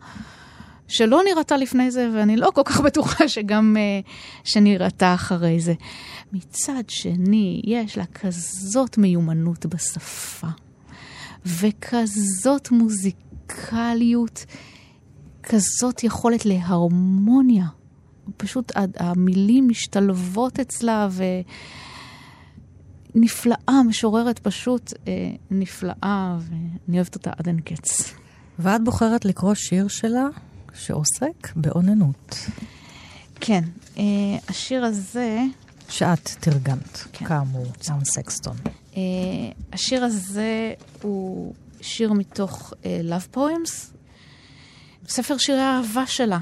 שלא 0.89 1.21
נראתה 1.29 1.57
לפני 1.57 1.91
זה, 1.91 2.11
ואני 2.15 2.37
לא 2.37 2.51
כל 2.55 2.63
כך 2.65 2.81
בטוחה 2.81 3.29
שגם 3.29 3.77
uh, 3.77 4.09
שנראתה 4.45 5.15
אחרי 5.15 5.61
זה. 5.61 5.75
מצד 6.33 6.83
שני, 6.89 7.63
יש 7.65 7.99
לה 7.99 8.07
כזאת 8.07 8.99
מיומנות 8.99 9.67
בשפה, 9.67 10.47
וכזאת 11.47 12.71
מוזיקליות, 12.71 14.45
כזאת 15.43 16.05
יכולת 16.05 16.47
להרמוניה. 16.47 17.67
פשוט 18.37 18.73
המילים 18.97 19.69
משתלבות 19.69 20.61
אצלה, 20.61 21.09
ונפלאה, 23.15 23.83
משוררת 23.89 24.39
פשוט 24.39 24.93
אה, 25.09 25.31
נפלאה, 25.51 26.39
ואני 26.41 26.97
אוהבת 26.97 27.15
אותה 27.15 27.31
עד 27.37 27.47
אין 27.47 27.61
קץ. 27.61 28.15
ואת 28.59 28.85
בוחרת 28.85 29.25
לקרוא 29.25 29.55
שיר 29.55 29.89
שלה? 29.89 30.29
שעוסק 30.75 31.57
באוננות. 31.57 32.37
כן, 33.41 33.65
uh, 33.95 33.99
השיר 34.49 34.85
הזה... 34.85 35.43
שאת 35.89 36.31
תרגמת, 36.41 36.99
כן. 37.13 37.27
כאמור, 37.27 37.67
צאן 37.81 38.05
סקסטון. 38.05 38.57
Uh, 38.93 38.97
השיר 39.73 40.05
הזה 40.05 40.75
הוא 41.03 41.55
שיר 41.81 42.13
מתוך 42.13 42.73
uh, 42.73 42.85
Love 42.85 43.37
Poems, 43.37 43.95
ספר 45.09 45.39
שירי 45.39 45.61
האהבה 45.61 46.07
שלה. 46.07 46.39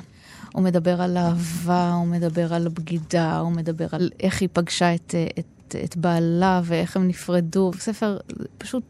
הוא 0.52 0.62
מדבר 0.62 1.02
על 1.02 1.16
אהבה, 1.16 1.92
הוא 1.92 2.06
מדבר 2.06 2.54
על 2.54 2.68
בגידה, 2.68 3.38
הוא 3.38 3.52
מדבר 3.52 3.86
על 3.92 4.10
איך 4.20 4.40
היא 4.40 4.48
פגשה 4.52 4.94
את, 4.94 5.14
את, 5.38 5.76
את 5.84 5.96
בעלה 5.96 6.60
ואיך 6.64 6.96
הם 6.96 7.08
נפרדו. 7.08 7.70
ספר 7.78 8.18
פשוט 8.58 8.82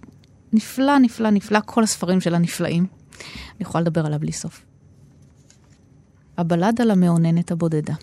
נפלא, 0.52 0.98
נפלא, 0.98 1.30
נפלא. 1.30 1.60
כל 1.66 1.82
הספרים 1.82 2.20
שלה 2.20 2.38
נפלאים. 2.38 2.86
אני 3.12 3.60
יכולה 3.60 3.82
לדבר 3.82 4.06
עליו 4.06 4.20
בלי 4.20 4.32
סוף. 4.32 4.64
הבלד 6.38 6.80
על 6.80 6.90
המאוננת 6.90 7.50
הבודדה. 7.50 7.94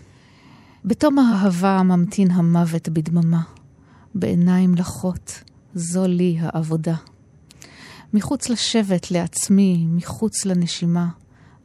בתום 0.84 1.18
האהבה 1.18 1.82
ממתין 1.82 2.30
המוות 2.30 2.88
בדממה, 2.88 3.42
בעיניים 4.14 4.74
לחות, 4.74 5.42
זו 5.74 6.06
לי 6.06 6.36
העבודה. 6.40 6.94
מחוץ 8.14 8.48
לשבט 8.48 9.10
לעצמי, 9.10 9.86
מחוץ 9.88 10.44
לנשימה, 10.44 11.08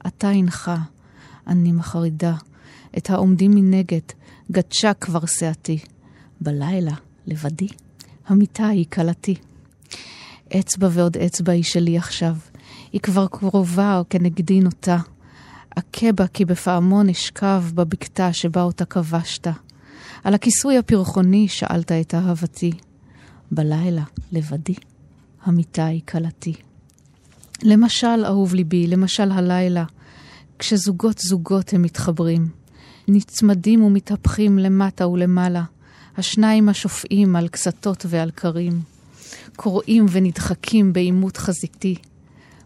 אתה 0.08 0.30
הנך, 0.30 0.72
אני 1.48 1.72
מחרידה, 1.72 2.36
את 2.98 3.10
העומדים 3.10 3.52
מנגד, 3.56 4.00
גדשה 4.52 4.94
כבר 4.94 5.26
שעתי. 5.26 5.80
בלילה, 6.42 6.94
לבדי, 7.28 7.68
המיטה 8.28 8.68
היא 8.68 8.86
כלתי. 8.94 9.36
אצבע 10.60 10.88
ועוד 10.92 11.18
אצבע 11.18 11.52
היא 11.52 11.64
שלי 11.64 11.98
עכשיו, 11.98 12.36
היא 12.92 13.02
כבר 13.02 13.28
קרובה 13.28 14.02
כנגדי 14.10 14.60
נוטה. 14.60 14.98
אכה 15.76 16.12
בה 16.12 16.28
כי 16.28 16.46
בפעמון 16.46 17.10
אשכב 17.10 17.64
בבקתה 17.74 18.34
שבה 18.34 18.62
אותה 18.64 18.86
כבשת. 18.86 19.48
על 20.24 20.34
הכיסוי 20.34 20.78
הפרחוני 20.78 21.48
שאלת 21.48 21.92
את 21.92 22.16
אהבתי. 22.16 22.72
בלילה, 23.52 24.04
לבדי, 24.32 24.76
המיטה 25.44 25.86
היא 25.86 26.02
כלתי. 26.08 26.54
למשל, 27.64 28.26
אהוב 28.26 28.54
ליבי, 28.56 28.88
למשל 28.88 29.32
הלילה, 29.32 29.84
כשזוגות 30.60 31.18
זוגות 31.20 31.74
הם 31.74 31.82
מתחברים, 31.82 32.50
נצמדים 33.08 33.84
ומתהפכים 33.84 34.60
למטה 34.60 35.08
ולמעלה, 35.08 35.64
השניים 36.18 36.70
השופעים 36.70 37.36
על 37.36 37.48
קסתות 37.48 38.06
ועל 38.10 38.32
קרים, 38.32 38.82
קוראים 39.56 40.06
ונדחקים 40.12 40.94
בעימות 40.94 41.38
חזיתי. 41.38 41.96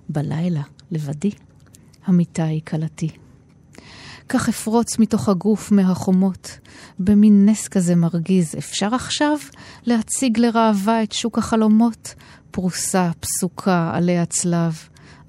בלילה, 0.10 0.62
לבדי, 0.92 1.32
המיטה 2.10 2.44
היא 2.44 2.62
כלתי. 2.68 3.10
כך 4.30 4.50
אפרוץ 4.50 5.00
מתוך 5.00 5.30
הגוף 5.30 5.72
מהחומות, 5.72 6.60
במין 7.00 7.50
נס 7.50 7.68
כזה 7.68 7.96
מרגיז. 7.96 8.56
אפשר 8.58 8.96
עכשיו 8.96 9.38
להציג 9.84 10.38
לראווה 10.38 11.04
את 11.04 11.12
שוק 11.12 11.38
החלומות? 11.38 12.16
פרוסה, 12.52 13.12
פסוקה, 13.20 13.92
עלי 13.94 14.18
הצלב. 14.18 14.78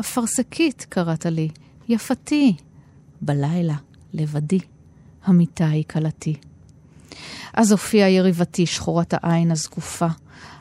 אפרסקית, 0.01 0.87
קראת 0.89 1.26
לי, 1.26 1.49
יפתי. 1.89 2.57
בלילה, 3.22 3.76
לבדי, 4.12 4.61
המיטה 5.24 5.66
היא 5.66 5.85
כלתי. 5.91 6.35
אז 7.55 7.73
הופיעה 7.73 8.09
יריבתי, 8.09 8.67
שחורת 8.67 9.15
העין 9.17 9.51
הזקופה. 9.51 10.07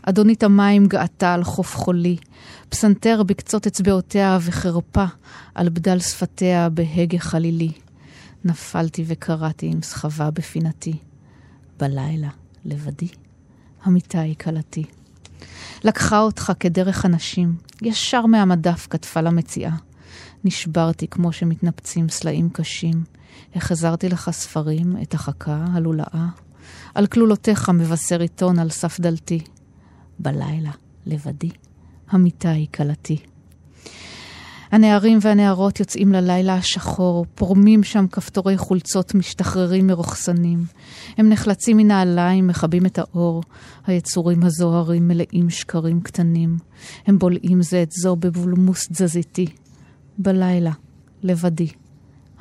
אדונית 0.02 0.44
המים 0.44 0.88
געתה 0.88 1.34
על 1.34 1.44
חוף 1.44 1.76
חולי, 1.76 2.18
פסנתר 2.70 3.24
בקצות 3.24 3.68
אצבעותיה 3.68 4.38
וחרפה 4.42 5.06
על 5.56 5.70
בדל 5.70 6.00
שפתיה 6.00 6.70
בהגה 6.70 7.20
חלילי. 7.20 7.72
נפלתי 8.46 9.04
וקראתי 9.08 9.66
עם 9.66 9.82
סחבה 9.82 10.32
בפינתי. 10.32 10.94
בלילה, 11.80 12.30
לבדי, 12.66 13.08
המיטה 13.84 14.20
היא 14.20 14.36
כלתי. 14.36 14.84
לקחה 15.84 16.20
אותך 16.20 16.52
כדרך 16.60 17.06
אנשים, 17.06 17.56
ישר 17.82 18.26
מהמדף 18.26 18.88
כתפה 18.90 19.22
למציאה. 19.22 19.76
נשברתי 20.44 21.08
כמו 21.08 21.32
שמתנפצים 21.32 22.10
סלעים 22.10 22.50
קשים. 22.50 23.04
החזרתי 23.56 24.10
לך 24.10 24.30
ספרים, 24.30 24.98
את 25.02 25.14
החכה, 25.14 25.66
הלולאה. 25.74 26.28
על 26.96 27.08
כלולותיך 27.08 27.70
מבשר 27.70 28.22
עיתון 28.22 28.60
על 28.60 28.70
סף 28.70 29.00
דלתי. 29.00 29.40
בלילה, 30.20 30.72
לבדי, 31.06 31.50
המיטה 32.10 32.50
היא 32.50 32.68
כלתי. 32.74 33.18
הנערים 34.72 35.20
והנערות 35.22 35.80
יוצאים 35.80 36.12
ללילה 36.12 36.56
השחור, 36.56 37.26
פורמים 37.36 37.84
שם 37.84 38.06
כפתורי 38.08 38.58
חולצות 38.58 39.16
משתחררים 39.16 39.88
מרוכסנים. 39.88 40.66
הם 41.18 41.30
נחלצים 41.30 41.78
מנעליים, 41.78 42.48
מכבים 42.48 42.86
את 42.86 43.00
האור. 43.00 43.44
היצורים 43.88 44.44
הזוהרים 44.44 45.08
מלאים 45.08 45.50
שקרים 45.50 46.02
קטנים. 46.02 46.58
הם 47.08 47.20
בולעים 47.20 47.62
זה 47.62 47.84
את 47.84 47.92
זו 47.92 48.16
בבולמוס 48.16 48.88
תזזיתי. 48.88 49.46
בלילה, 50.18 50.72
לבדי, 51.24 51.68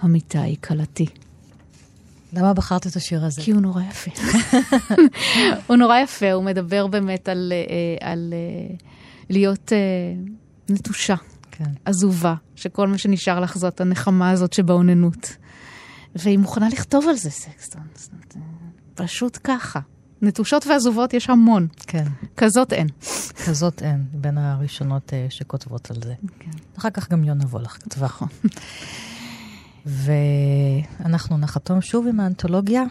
המיטה 0.00 0.42
היא 0.42 0.56
כלתי. 0.60 1.06
למה 2.32 2.54
בחרת 2.54 2.86
את 2.86 2.96
השיר 2.96 3.24
הזה? 3.24 3.42
כי 3.42 3.50
הוא 3.50 3.60
נורא 3.60 3.82
יפה. 3.82 4.10
הוא 5.66 5.76
נורא 5.76 5.98
יפה, 5.98 6.32
הוא 6.32 6.44
מדבר 6.44 6.86
באמת 6.86 7.28
על, 7.28 7.52
אה, 7.52 8.10
על 8.10 8.32
אה, 8.32 8.76
להיות 9.30 9.72
אה, 9.72 9.78
נטושה, 10.68 11.14
כן. 11.50 11.70
עזובה, 11.84 12.34
שכל 12.56 12.88
מה 12.88 12.98
שנשאר 12.98 13.40
לך 13.40 13.58
זאת 13.58 13.80
הנחמה 13.80 14.30
הזאת 14.30 14.52
שבאוננות. 14.52 15.36
והיא 16.14 16.38
מוכנה 16.38 16.68
לכתוב 16.68 17.08
על 17.08 17.16
זה 17.16 17.30
סקסטון. 17.30 17.82
פשוט 18.94 19.38
ככה. 19.44 19.80
נטושות 20.22 20.66
ועזובות 20.66 21.14
יש 21.14 21.30
המון. 21.30 21.68
כן. 21.86 22.04
כזאת 22.36 22.72
אין. 22.72 22.88
כזאת 23.46 23.82
אין, 23.82 24.04
בין 24.12 24.38
הראשונות 24.38 25.12
שכותבות 25.28 25.90
על 25.90 25.96
זה. 26.02 26.14
כן. 26.38 26.50
אחר 26.78 26.90
כך 26.90 27.10
גם 27.10 27.24
יונה 27.24 27.44
וולך 27.44 27.78
כתבה. 27.82 28.08
ואנחנו 29.86 31.38
נחתום 31.38 31.80
שוב 31.80 32.06
עם 32.06 32.20
האנתולוגיה, 32.20 32.82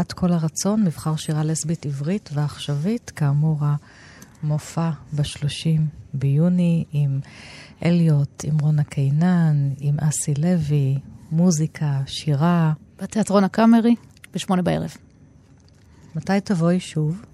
את 0.00 0.12
כל 0.12 0.32
הרצון, 0.32 0.84
מבחר 0.84 1.16
שירה 1.16 1.44
לסבית 1.44 1.86
עברית 1.86 2.30
ועכשווית, 2.32 3.10
כאמור 3.10 3.60
המופע 4.42 4.90
ב-30 5.12 5.80
ביוני 6.14 6.84
עם 6.92 7.20
אליוט, 7.84 8.44
עם 8.44 8.58
רונה 8.58 8.84
קינן, 8.84 9.70
עם 9.78 9.96
אסי 10.00 10.34
לוי, 10.34 10.98
מוזיקה, 11.30 12.00
שירה. 12.06 12.72
בתיאטרון 13.02 13.44
הקאמרי, 13.44 13.94
בשמונה 14.34 14.62
בערב. 14.62 14.94
מתי 16.14 16.40
תבואי 16.44 16.80
שוב? 16.80 17.24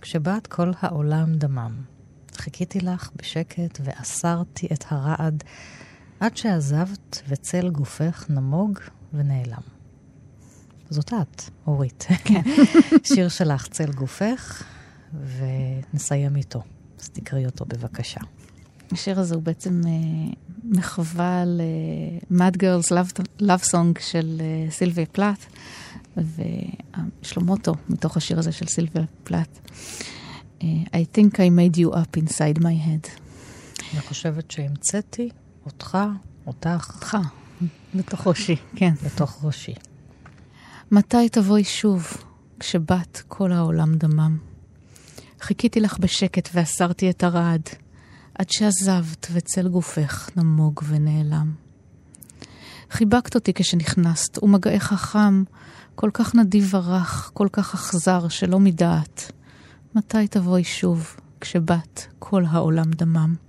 כשבאת 0.00 0.46
כל 0.46 0.72
העולם 0.80 1.34
דמם. 1.34 1.72
חיכיתי 2.36 2.80
לך 2.80 3.10
בשקט 3.16 3.78
ואסרתי 3.84 4.68
את 4.72 4.84
הרעד 4.88 5.44
עד 6.20 6.36
שעזבת 6.36 7.22
וצל 7.28 7.70
גופך 7.70 8.26
נמוג 8.30 8.78
ונעלם. 9.12 9.62
זאת 10.90 11.12
את, 11.12 11.42
אורית. 11.66 12.06
כן. 12.24 12.42
שיר 13.14 13.28
שלך, 13.28 13.68
צל 13.68 13.92
גופך, 13.92 14.62
ונסיים 15.14 16.36
איתו. 16.36 16.62
אז 17.00 17.08
תקראי 17.08 17.46
אותו 17.46 17.64
בבקשה. 17.64 18.20
השיר 18.92 19.20
הזה 19.20 19.34
הוא 19.34 19.42
בעצם 19.42 19.80
uh, 19.84 20.36
מחווה 20.64 21.44
ל-Mad 21.44 22.56
Girls 22.56 22.88
Love, 22.88 23.22
Love 23.42 23.70
Song 23.70 24.00
של 24.00 24.40
uh, 24.40 24.72
סילביה 24.72 25.06
פלאט, 25.06 25.44
ויש 26.16 27.36
לו 27.36 27.42
מוטו 27.42 27.74
מתוך 27.88 28.16
השיר 28.16 28.38
הזה 28.38 28.52
של 28.52 28.66
סילביה 28.66 29.04
פלאט. 29.24 29.58
Uh, 30.60 30.62
I 30.86 31.16
think 31.16 31.34
I 31.34 31.48
made 31.50 31.76
you 31.76 31.94
up 31.94 32.20
inside 32.22 32.58
my 32.58 32.86
head. 32.86 33.08
אני 33.92 34.00
חושבת 34.00 34.50
שהמצאתי 34.50 35.28
אותך, 35.66 35.98
אותך. 36.46 36.68
אותך. 36.94 37.16
בתוך 37.94 38.26
ראשי, 38.26 38.56
כן. 38.76 38.94
בתוך 39.04 39.44
ראשי. 39.44 39.74
מתי 40.90 41.28
תבואי 41.28 41.64
שוב, 41.64 42.12
כשבת 42.60 43.22
כל 43.28 43.52
העולם 43.52 43.94
דמם? 43.94 44.38
חיכיתי 45.40 45.80
לך 45.80 45.98
בשקט 45.98 46.48
ואסרתי 46.54 47.10
את 47.10 47.24
הרעד, 47.24 47.68
עד 48.34 48.50
שעזבת 48.50 49.26
וצל 49.32 49.68
גופך 49.68 50.30
נמוג 50.36 50.80
ונעלם. 50.88 51.52
חיבקת 52.90 53.34
אותי 53.34 53.52
כשנכנסת, 53.54 54.42
ומגעך 54.42 54.92
חם, 54.92 55.44
כל 55.94 56.10
כך 56.12 56.34
נדיב 56.34 56.74
ורך, 56.74 57.30
כל 57.34 57.48
כך 57.52 57.74
אכזר, 57.74 58.28
שלא 58.28 58.60
מדעת. 58.60 59.32
מתי 59.94 60.28
תבואי 60.28 60.64
שוב, 60.64 61.16
כשבת 61.40 62.06
כל 62.18 62.44
העולם 62.50 62.90
דמם? 62.90 63.47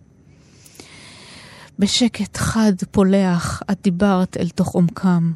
בשקט 1.79 2.37
חד 2.37 2.73
פולח 2.91 3.63
את 3.71 3.77
דיברת 3.83 4.37
אל 4.37 4.49
תוך 4.49 4.67
עומקם 4.69 5.33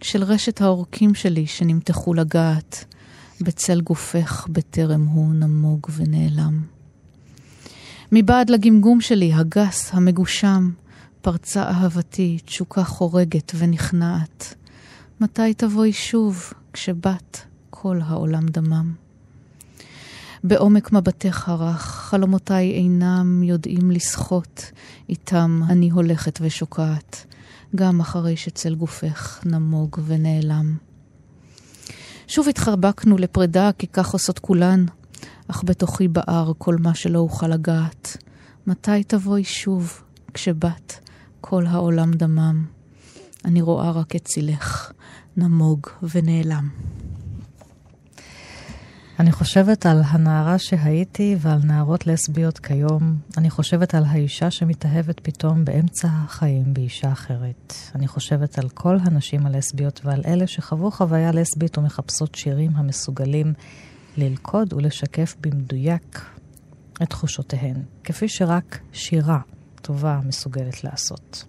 של 0.00 0.22
רשת 0.22 0.60
העורקים 0.60 1.14
שלי 1.14 1.46
שנמתחו 1.46 2.14
לגעת, 2.14 2.84
בצל 3.40 3.80
גופך 3.80 4.46
בטרם 4.50 5.06
הוא 5.06 5.34
נמוג 5.34 5.86
ונעלם. 5.96 6.62
מבעד 8.12 8.50
לגמגום 8.50 9.00
שלי, 9.00 9.32
הגס, 9.34 9.94
המגושם, 9.94 10.70
פרצה 11.22 11.62
אהבתי, 11.62 12.38
תשוקה 12.44 12.84
חורגת 12.84 13.52
ונכנעת. 13.54 14.54
מתי 15.20 15.54
תבואי 15.54 15.92
שוב, 15.92 16.52
כשבת 16.72 17.46
כל 17.70 18.00
העולם 18.06 18.46
דמם? 18.46 19.03
בעומק 20.46 20.92
מבטך 20.92 21.48
הרך, 21.48 21.80
חלומותיי 21.80 22.70
אינם 22.70 23.42
יודעים 23.42 23.90
לשחות, 23.90 24.70
איתם 25.08 25.60
אני 25.68 25.90
הולכת 25.90 26.38
ושוקעת, 26.42 27.26
גם 27.76 28.00
אחרי 28.00 28.36
שצל 28.36 28.74
גופך 28.74 29.40
נמוג 29.44 29.98
ונעלם. 30.06 30.76
שוב 32.26 32.48
התחבקנו 32.48 33.18
לפרידה, 33.18 33.70
כי 33.78 33.86
כך 33.86 34.12
עושות 34.12 34.38
כולן, 34.38 34.84
אך 35.48 35.62
בתוכי 35.64 36.08
בער 36.08 36.52
כל 36.58 36.76
מה 36.80 36.94
שלא 36.94 37.18
אוכל 37.18 37.48
לגעת. 37.48 38.16
מתי 38.66 39.04
תבואי 39.04 39.44
שוב, 39.44 40.02
כשבת 40.34 41.00
כל 41.40 41.66
העולם 41.66 42.12
דמם? 42.12 42.64
אני 43.44 43.62
רואה 43.62 43.90
רק 43.90 44.16
את 44.16 44.24
צילך, 44.24 44.92
נמוג 45.36 45.86
ונעלם. 46.14 46.68
אני 49.20 49.32
חושבת 49.32 49.86
על 49.86 50.02
הנערה 50.06 50.58
שהייתי 50.58 51.36
ועל 51.38 51.60
נערות 51.64 52.06
לסביות 52.06 52.58
כיום. 52.58 53.16
אני 53.38 53.50
חושבת 53.50 53.94
על 53.94 54.04
האישה 54.04 54.50
שמתאהבת 54.50 55.20
פתאום 55.20 55.64
באמצע 55.64 56.08
החיים 56.10 56.74
באישה 56.74 57.12
אחרת. 57.12 57.74
אני 57.94 58.08
חושבת 58.08 58.58
על 58.58 58.68
כל 58.68 58.96
הנשים 59.00 59.46
הלסביות 59.46 60.00
ועל 60.04 60.22
אלה 60.26 60.46
שחוו 60.46 60.90
חוויה 60.90 61.32
לסבית 61.32 61.78
ומחפשות 61.78 62.34
שירים 62.34 62.70
המסוגלים 62.76 63.52
ללכוד 64.16 64.72
ולשקף 64.72 65.34
במדויק 65.40 66.20
את 67.02 67.10
תחושותיהן, 67.10 67.76
כפי 68.04 68.28
שרק 68.28 68.78
שירה 68.92 69.40
טובה 69.82 70.20
מסוגלת 70.24 70.84
לעשות. 70.84 71.44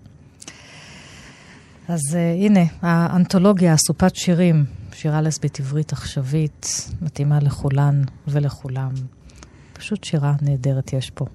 אז 1.87 2.01
uh, 2.11 2.17
הנה, 2.45 2.63
האנתולוגיה, 2.81 3.73
אסופת 3.73 4.15
שירים 4.15 4.65
שירה 4.95 5.21
לסבית 5.21 5.59
עברית 5.59 5.93
עכשווית, 5.93 6.89
מתאימה 7.01 7.39
לכולן 7.39 8.01
ולכולם. 8.27 8.91
פשוט 9.73 10.03
שירה 10.03 10.33
נהדרת 10.41 10.93
יש 10.93 11.09
פה. 11.09 11.25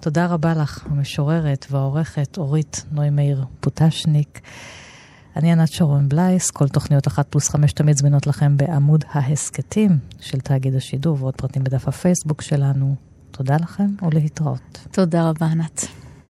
תודה 0.00 0.26
רבה 0.26 0.54
לך, 0.54 0.86
המשוררת 0.90 1.66
והעורכת 1.70 2.38
אורית 2.38 2.84
נוי 2.92 3.10
מאיר 3.10 3.44
פוטשניק. 3.60 4.40
אני 5.36 5.52
ענת 5.52 5.72
שרון 5.72 6.08
בלייס, 6.08 6.50
כל 6.50 6.68
תוכניות 6.68 7.06
אחת 7.06 7.26
פלוס 7.28 7.48
חמש 7.48 7.72
תמיד 7.72 7.96
זמינות 7.96 8.26
לכם 8.26 8.56
בעמוד 8.56 9.04
ההסכתים 9.10 9.98
של 10.20 10.40
תאגיד 10.40 10.74
השידור 10.74 11.16
ועוד 11.20 11.34
פרטים 11.34 11.64
בדף 11.64 11.88
הפייסבוק 11.88 12.42
שלנו. 12.42 12.94
תודה 13.30 13.56
לכם 13.56 13.86
ולהתראות. 14.02 14.86
תודה 14.90 15.28
רבה, 15.28 15.46
ענת. 15.46 16.05